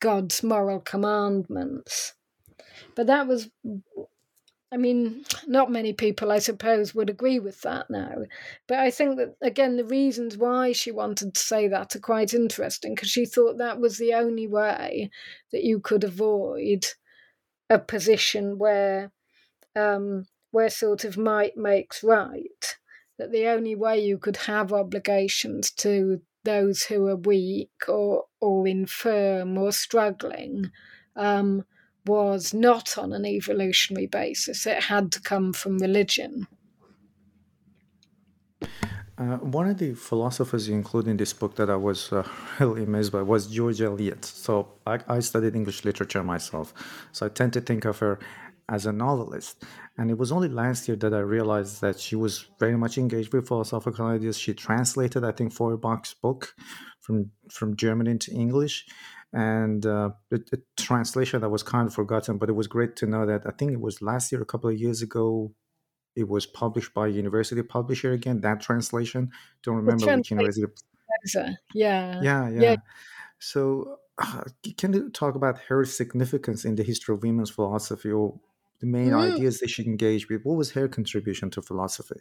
[0.00, 2.14] God's moral commandments.
[2.94, 3.50] But that was
[4.74, 8.24] I mean, not many people, I suppose, would agree with that now.
[8.66, 12.34] But I think that, again, the reasons why she wanted to say that are quite
[12.34, 15.10] interesting because she thought that was the only way
[15.52, 16.86] that you could avoid
[17.70, 19.12] a position where,
[19.76, 22.76] um, where sort of might makes right.
[23.18, 28.66] That the only way you could have obligations to those who are weak or, or
[28.66, 30.70] infirm or struggling
[31.16, 31.64] um,
[32.06, 36.46] was not on an evolutionary basis, it had to come from religion.
[39.16, 42.26] Uh, one of the philosophers you include in this book that I was uh,
[42.58, 44.24] really amazed by was George Eliot.
[44.24, 46.74] So I, I, studied English literature myself,
[47.12, 48.18] so I tend to think of her
[48.68, 49.62] as a novelist.
[49.98, 53.32] And it was only last year that I realized that she was very much engaged
[53.32, 54.38] with philosophical ideas.
[54.38, 56.54] She translated, I think, Feuerbach's book
[57.00, 58.86] from from German into English,
[59.32, 63.06] and uh, a, a, translation that was kind of forgotten, but it was great to
[63.06, 65.52] know that I think it was last year, a couple of years ago,
[66.16, 68.40] it was published by a university publisher again.
[68.40, 70.66] That translation, don't remember which university.
[71.74, 72.20] Yeah.
[72.22, 72.76] yeah, yeah, yeah.
[73.38, 74.44] So, uh,
[74.78, 78.38] can you talk about her significance in the history of women's philosophy, or
[78.80, 79.34] the main mm.
[79.34, 80.42] ideas that she engaged with?
[80.42, 82.20] What was her contribution to philosophy?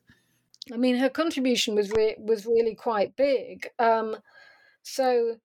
[0.72, 3.68] I mean, her contribution was re- was really quite big.
[3.80, 4.18] Um,
[4.82, 5.38] so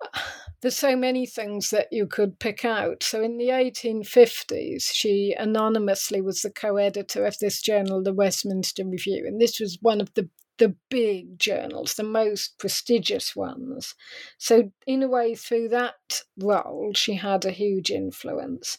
[0.60, 3.02] there's so many things that you could pick out.
[3.02, 9.24] So in the 1850s, she anonymously was the co-editor of this journal, the Westminster Review,
[9.26, 10.28] and this was one of the
[10.58, 13.94] the big journals, the most prestigious ones.
[14.38, 18.78] So in a way, through that role, she had a huge influence.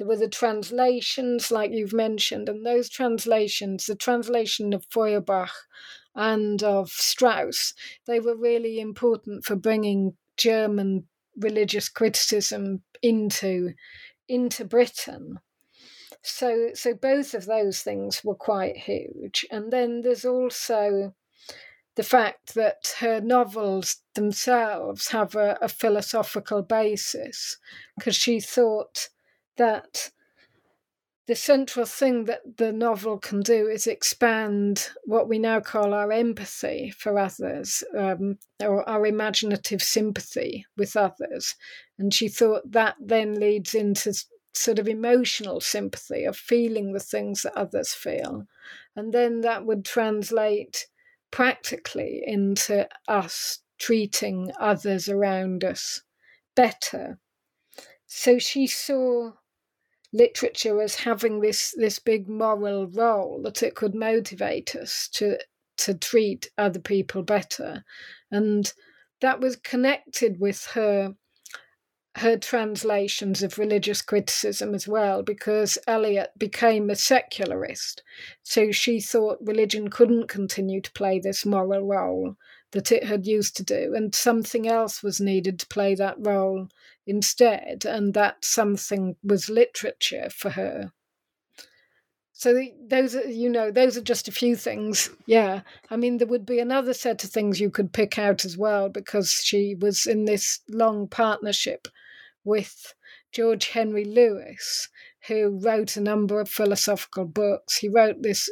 [0.00, 5.52] There were the translations, like you've mentioned, and those translations, the translation of Feuerbach
[6.14, 7.74] and of Strauss,
[8.06, 13.74] they were really important for bringing German religious criticism into
[14.26, 15.38] into Britain.
[16.22, 19.44] So so both of those things were quite huge.
[19.50, 21.14] And then there's also
[21.96, 27.58] the fact that her novels themselves have a, a philosophical basis,
[27.98, 29.10] because she thought
[29.56, 30.10] that
[31.26, 36.10] the central thing that the novel can do is expand what we now call our
[36.10, 41.54] empathy for others, um, or our imaginative sympathy with others.
[41.98, 44.12] And she thought that then leads into
[44.54, 48.46] sort of emotional sympathy of feeling the things that others feel.
[48.96, 50.88] And then that would translate
[51.30, 56.02] practically into us treating others around us
[56.56, 57.18] better.
[58.06, 59.34] So she saw
[60.12, 65.38] literature as having this this big moral role that it could motivate us to
[65.76, 67.84] to treat other people better.
[68.30, 68.72] And
[69.20, 71.14] that was connected with her
[72.16, 78.02] her translations of religious criticism as well because Eliot became a secularist
[78.42, 82.36] so she thought religion couldn't continue to play this moral role
[82.72, 86.68] that it had used to do and something else was needed to play that role
[87.10, 90.92] instead, and that something was literature for her.
[92.40, 95.10] So those are, you know, those are just a few things.
[95.26, 95.60] Yeah.
[95.90, 98.88] I mean, there would be another set of things you could pick out as well
[98.88, 101.86] because she was in this long partnership
[102.42, 102.94] with
[103.30, 104.88] George Henry Lewes,
[105.28, 107.76] who wrote a number of philosophical books.
[107.76, 108.48] He wrote this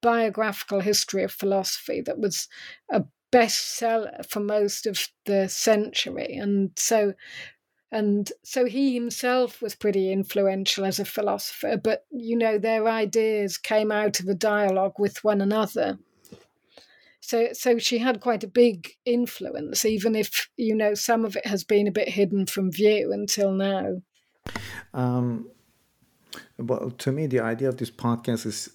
[0.00, 2.46] biographical history of philosophy that was
[2.88, 6.36] a bestseller for most of the century.
[6.36, 7.14] And so
[7.92, 13.58] and so he himself was pretty influential as a philosopher, but you know, their ideas
[13.58, 15.98] came out of a dialogue with one another.
[17.20, 21.46] So, so she had quite a big influence, even if you know some of it
[21.46, 24.00] has been a bit hidden from view until now.
[24.94, 25.50] Um,
[26.58, 28.70] well, to me, the idea of this podcast is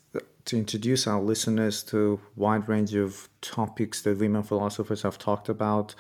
[0.46, 5.50] to introduce our listeners to a wide range of topics that women philosophers have talked
[5.50, 5.96] about,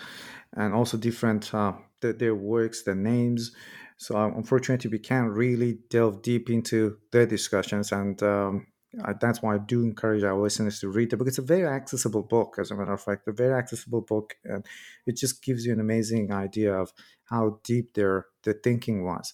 [0.53, 3.51] and also different uh, the, their works, their names.
[3.97, 8.67] So unfortunately, we can't really delve deep into their discussions, and um,
[9.03, 11.27] I, that's why I do encourage our listeners to read the book.
[11.27, 14.65] It's a very accessible book, as a matter of fact, a very accessible book, and
[15.05, 16.93] it just gives you an amazing idea of
[17.25, 19.33] how deep their their thinking was.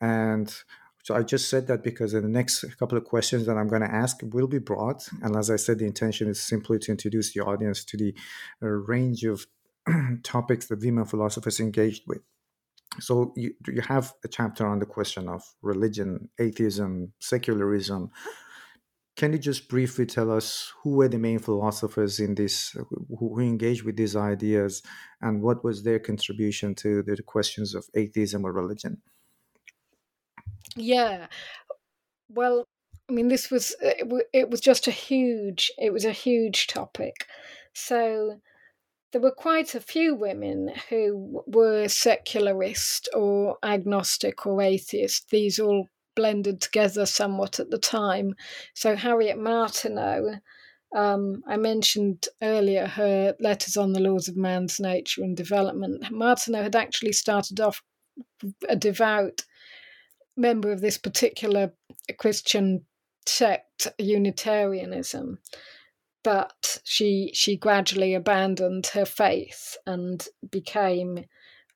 [0.00, 0.54] And
[1.02, 3.82] so I just said that because in the next couple of questions that I'm going
[3.82, 5.02] to ask will be broad.
[5.22, 8.14] And as I said, the intention is simply to introduce the audience to the
[8.62, 9.46] uh, range of
[10.22, 12.20] topics that women philosophers engaged with.
[13.00, 18.10] So you, you have a chapter on the question of religion, atheism, secularism.
[19.16, 22.76] Can you just briefly tell us who were the main philosophers in this,
[23.18, 24.82] who engaged with these ideas,
[25.20, 29.02] and what was their contribution to the questions of atheism or religion?
[30.76, 31.26] Yeah.
[32.28, 32.64] Well,
[33.08, 37.26] I mean, this was it was just a huge it was a huge topic.
[37.72, 38.40] So
[39.12, 45.30] there were quite a few women who were secularist or agnostic or atheist.
[45.30, 48.34] These all blended together somewhat at the time.
[48.74, 50.40] So Harriet Martineau,
[50.94, 56.10] um, I mentioned earlier her letters on the laws of man's nature and development.
[56.10, 57.82] Martineau had actually started off
[58.68, 59.42] a devout
[60.36, 61.72] member of this particular
[62.18, 62.84] Christian
[63.26, 65.38] sect, Unitarianism,
[66.22, 71.24] but she she gradually abandoned her faith and became.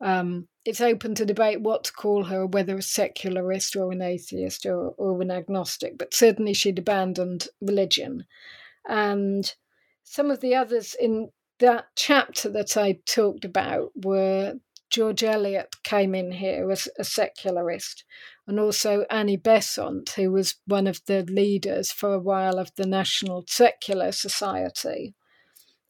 [0.00, 4.66] Um, it's open to debate what to call her, whether a secularist or an atheist
[4.66, 8.24] or, or an agnostic, but certainly she'd abandoned religion.
[8.88, 9.52] And
[10.02, 11.30] some of the others in
[11.60, 14.54] that chapter that I talked about were
[14.90, 18.04] George Eliot came in here as a secularist,
[18.46, 22.86] and also Annie Besant, who was one of the leaders for a while of the
[22.86, 25.14] National Secular Society.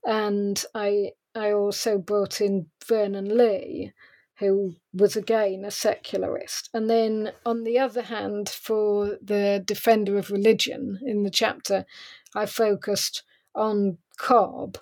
[0.05, 3.92] And I I also brought in Vernon Lee,
[4.38, 6.68] who was again a secularist.
[6.74, 11.86] And then on the other hand, for the defender of religion in the chapter,
[12.34, 13.22] I focused
[13.55, 14.78] on Cobbe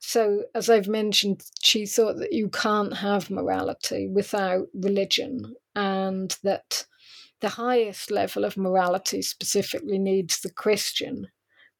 [0.00, 6.86] so, as I've mentioned, she thought that you can't have morality without religion, and that
[7.40, 11.28] the highest level of morality specifically needs the Christian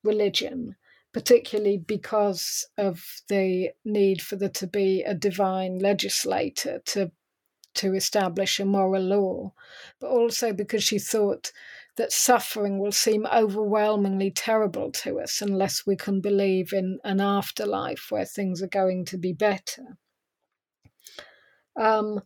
[0.02, 0.76] religion,
[1.12, 7.12] particularly because of the need for there to be a divine legislator to
[7.72, 9.52] to establish a moral law,
[10.00, 11.52] but also because she thought
[11.96, 18.06] that suffering will seem overwhelmingly terrible to us unless we can believe in an afterlife
[18.10, 19.98] where things are going to be better.
[21.76, 22.22] Um,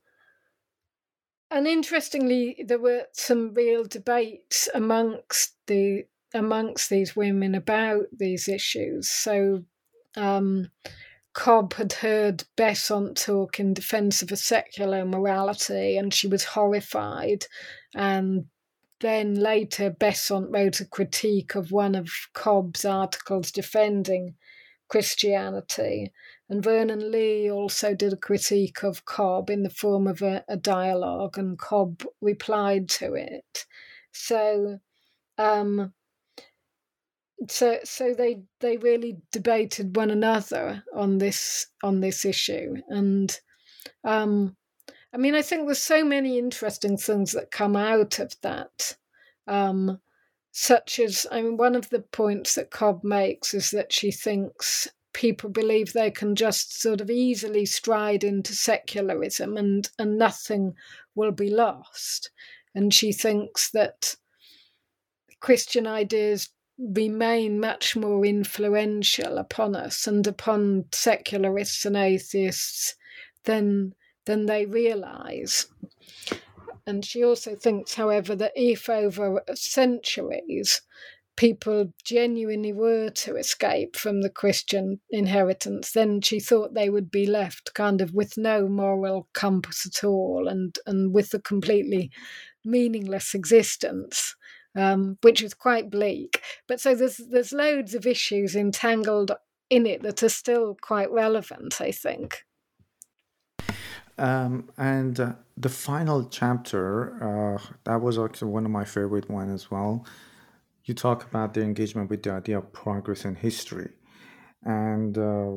[1.55, 9.09] and interestingly, there were some real debates amongst the amongst these women about these issues.
[9.09, 9.62] So
[10.16, 10.72] um,
[11.32, 17.46] Cobbe had heard Besant talk in defense of a secular morality, and she was horrified.
[17.94, 18.46] And
[18.98, 24.34] then later, Besant wrote a critique of one of Cobbe's articles defending
[24.88, 26.12] Christianity.
[26.49, 30.57] And Vernon Lee also did a critique of Cobbe in the form of a, a
[30.57, 33.66] dialogue, and Cobbe replied to it.
[34.12, 34.80] So,
[35.38, 35.95] um,
[37.49, 43.38] so so they they really debated one another on this on this issue, and
[44.05, 44.57] um,
[45.14, 48.97] I mean, I think there's so many interesting things that come out of that.
[49.47, 50.01] Um,
[50.51, 54.88] such as, I mean, one of the points that Cobbe makes is that she thinks
[55.14, 60.74] people believe they can just sort of easily stride into secularism and, and nothing
[61.14, 62.30] will be lost.
[62.74, 64.16] And she thinks that
[65.40, 72.96] Christian ideas remain much more influential upon us and upon secularists and atheists
[73.44, 73.94] than
[74.26, 75.66] than they realize.
[76.86, 80.80] And she also thinks, however, that if over centuries
[81.37, 87.26] people genuinely were to escape from the Christian inheritance, then she thought they would be
[87.26, 92.11] left kind of with no moral compass at all and, and with a completely
[92.64, 94.37] meaningless existence.
[94.76, 96.43] Um, which is quite bleak.
[96.66, 99.30] But so there's there's loads of issues entangled
[99.70, 102.45] in it that are still quite relevant, I think.
[104.18, 109.53] Um, and uh, the final chapter, uh, that was actually one of my favorite one
[109.53, 110.05] as well.
[110.85, 113.91] You talk about the engagement with the idea of progress in history,
[114.62, 115.53] and uh,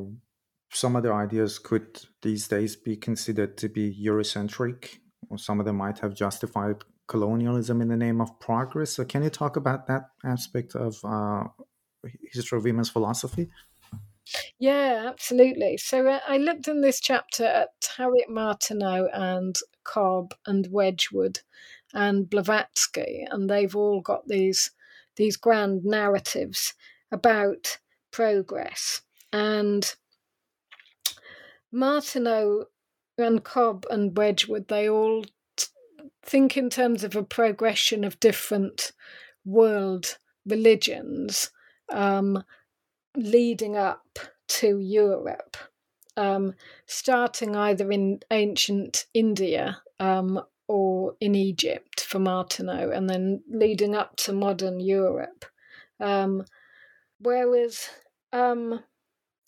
[0.71, 4.99] some other ideas could these days be considered to be Eurocentric,
[5.29, 8.91] or some of them might have justified colonialism in the name of progress.
[8.91, 11.43] So, can you talk about that aspect of uh,
[12.31, 13.49] history of women's philosophy?
[14.59, 15.77] Yeah, absolutely.
[15.77, 21.39] So uh, I looked in this chapter at Harriet Martineau and Cobbe and Wedgwood
[21.93, 24.71] and Blavatsky, and they've all got these
[25.17, 26.73] these grand narratives
[27.11, 27.77] about
[28.11, 29.01] progress.
[29.33, 29.93] And
[31.71, 32.65] Martineau
[33.17, 35.25] and Cobbe and Wedgwood, they all
[36.23, 38.91] think in terms of a progression of different
[39.45, 41.51] world religions
[41.91, 42.43] um,
[43.15, 45.57] leading up to Europe,
[46.15, 46.53] um,
[46.85, 54.15] starting either in ancient India um, or in Egypt for Martineau, and then leading up
[54.17, 55.45] to modern Europe.
[55.99, 56.45] Um,
[57.19, 57.89] whereas,
[58.33, 58.83] um,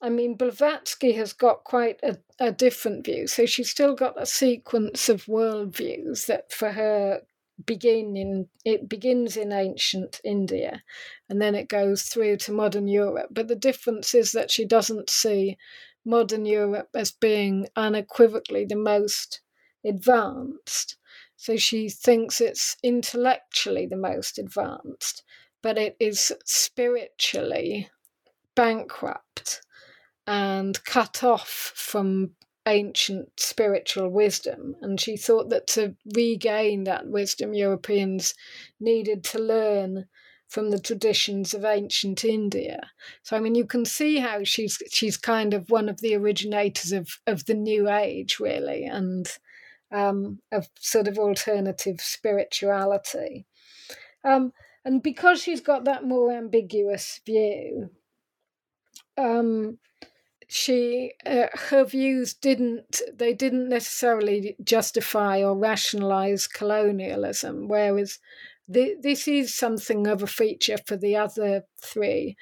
[0.01, 3.27] I mean, Blavatsky has got quite a, a different view.
[3.27, 7.21] So she's still got a sequence of worldviews that for her
[7.65, 10.81] begin in it begins in ancient India
[11.27, 13.27] and then it goes through to modern Europe.
[13.31, 15.57] But the difference is that she doesn't see
[16.05, 19.41] modern Europe as being unequivocally the most
[19.85, 20.97] advanced.
[21.41, 25.23] So she thinks it's intellectually the most advanced,
[25.61, 27.89] but it is spiritually
[28.55, 29.61] bankrupt
[30.27, 32.31] and cut off from
[32.67, 34.75] ancient spiritual wisdom.
[34.81, 38.33] And she thought that to regain that wisdom, Europeans
[38.81, 40.09] needed to learn
[40.49, 42.91] from the traditions of ancient India.
[43.23, 46.91] So I mean, you can see how she's she's kind of one of the originators
[46.91, 49.25] of of the New Age, really, and
[49.91, 53.45] um, of sort of alternative spirituality.
[54.23, 54.53] Um,
[54.85, 57.89] and because she's got that more ambiguous view,
[59.17, 59.77] um,
[60.47, 68.19] she uh, her views didn't they didn't necessarily justify or rationalize colonialism, whereas
[68.71, 72.35] th- this is something of a feature for the other three.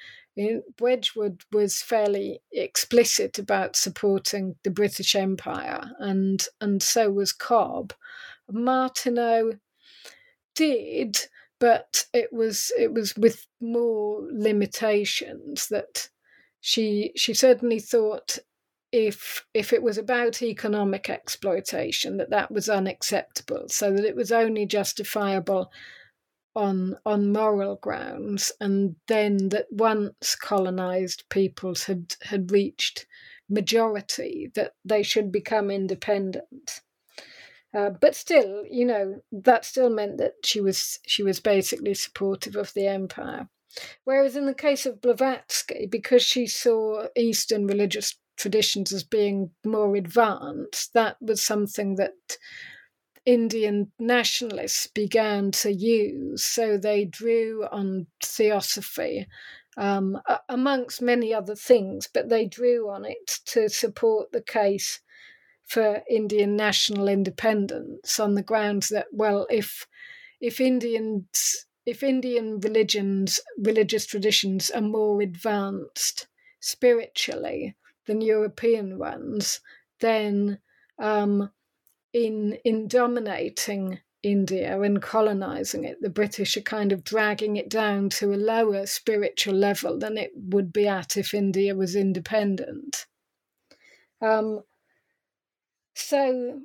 [0.80, 7.94] Wedgwood was fairly explicit about supporting the British Empire, and and so was Cobbe.
[8.50, 9.52] Martineau
[10.54, 11.18] did,
[11.58, 15.68] but it was it was with more limitations.
[15.68, 16.08] That
[16.60, 18.38] she she certainly thought
[18.92, 24.32] if if it was about economic exploitation that that was unacceptable, so that it was
[24.32, 25.70] only justifiable
[26.58, 33.06] on on moral grounds, and then that once colonized peoples had had reached
[33.48, 36.80] majority, that they should become independent.
[37.72, 42.56] Uh, but still, you know, that still meant that she was she was basically supportive
[42.56, 43.48] of the empire.
[44.04, 49.94] Whereas in the case of Blavatsky, because she saw Eastern religious traditions as being more
[49.94, 52.36] advanced, that was something that
[53.24, 56.44] Indian nationalists began to use.
[56.44, 59.26] So they drew on theosophy,
[59.76, 65.00] um, amongst many other things, but they drew on it to support the case
[65.66, 69.86] for Indian national independence on the grounds that, well, if
[70.40, 76.26] if Indians if Indian religions religious traditions are more advanced
[76.60, 79.60] spiritually than European ones,
[80.00, 80.58] then
[80.98, 81.50] um,
[82.12, 88.08] in in dominating India and colonizing it, the British are kind of dragging it down
[88.10, 93.06] to a lower spiritual level than it would be at if India was independent.
[94.20, 94.62] Um,
[95.94, 96.60] so,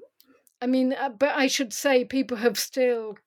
[0.61, 3.17] I mean, uh, but I should say people have still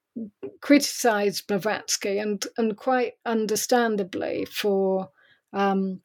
[0.60, 5.10] criticized Blavatsky and and quite understandably for
[5.52, 6.00] um,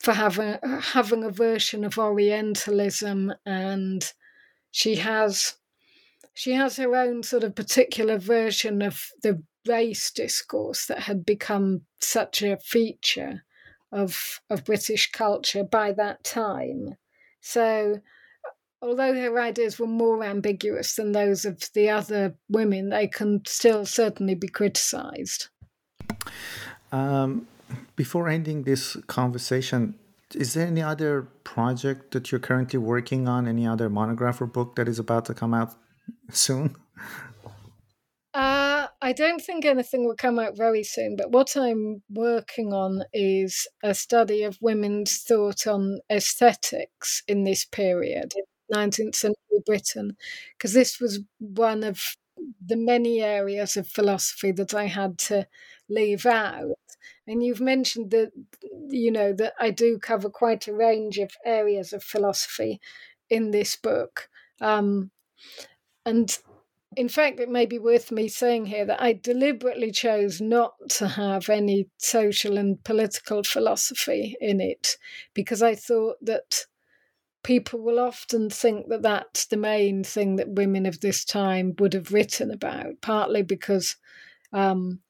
[0.00, 4.12] for having having a version of Orientalism and
[4.70, 5.54] she has
[6.34, 11.82] she has her own sort of particular version of the race discourse that had become
[12.00, 13.42] such a feature
[13.90, 16.96] of of British culture by that time.
[17.40, 18.00] So
[18.80, 23.84] although her ideas were more ambiguous than those of the other women, they can still
[23.84, 25.48] certainly be criticized.
[26.92, 27.46] Um,
[27.96, 29.94] before ending this conversation,
[30.34, 33.46] is there any other project that you're currently working on?
[33.46, 35.74] Any other monograph or book that is about to come out
[36.30, 36.76] soon?
[38.34, 43.02] Uh, I don't think anything will come out very soon, but what I'm working on
[43.12, 50.16] is a study of women's thought on aesthetics in this period, in 19th century Britain,
[50.56, 52.00] because this was one of
[52.64, 55.46] the many areas of philosophy that I had to
[55.88, 56.78] leave out.
[57.26, 58.32] And you've mentioned that,
[58.88, 62.80] you know, that I do cover quite a range of areas of philosophy
[63.30, 64.28] in this book.
[64.60, 65.10] Um,
[66.04, 66.36] and
[66.96, 71.08] in fact, it may be worth me saying here that I deliberately chose not to
[71.08, 74.96] have any social and political philosophy in it
[75.34, 76.64] because I thought that
[77.42, 81.94] people will often think that that's the main thing that women of this time would
[81.94, 83.96] have written about, partly because
[84.52, 85.00] um,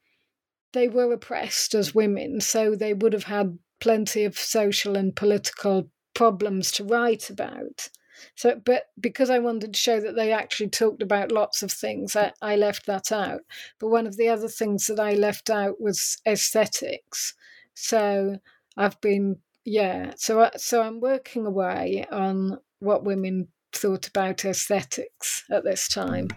[0.72, 5.90] they were oppressed as women, so they would have had plenty of social and political
[6.14, 7.88] problems to write about.
[8.34, 12.16] So, but because I wanted to show that they actually talked about lots of things,
[12.16, 13.42] I, I left that out.
[13.78, 17.34] But one of the other things that I left out was aesthetics.
[17.74, 18.38] So
[18.76, 19.38] I've been,
[19.68, 20.12] yeah.
[20.16, 26.28] So, so I'm working away on what women thought about aesthetics at this time.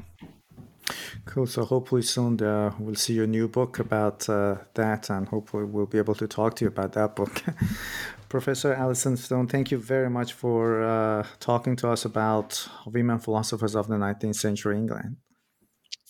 [1.26, 1.48] Cool.
[1.48, 5.86] So hopefully soon uh, we'll see your new book about uh, that, and hopefully we'll
[5.86, 7.44] be able to talk to you about that book.
[8.30, 13.76] Professor Alison Stone, thank you very much for uh, talking to us about women philosophers
[13.76, 15.18] of the 19th century England.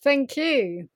[0.03, 0.89] Thank you.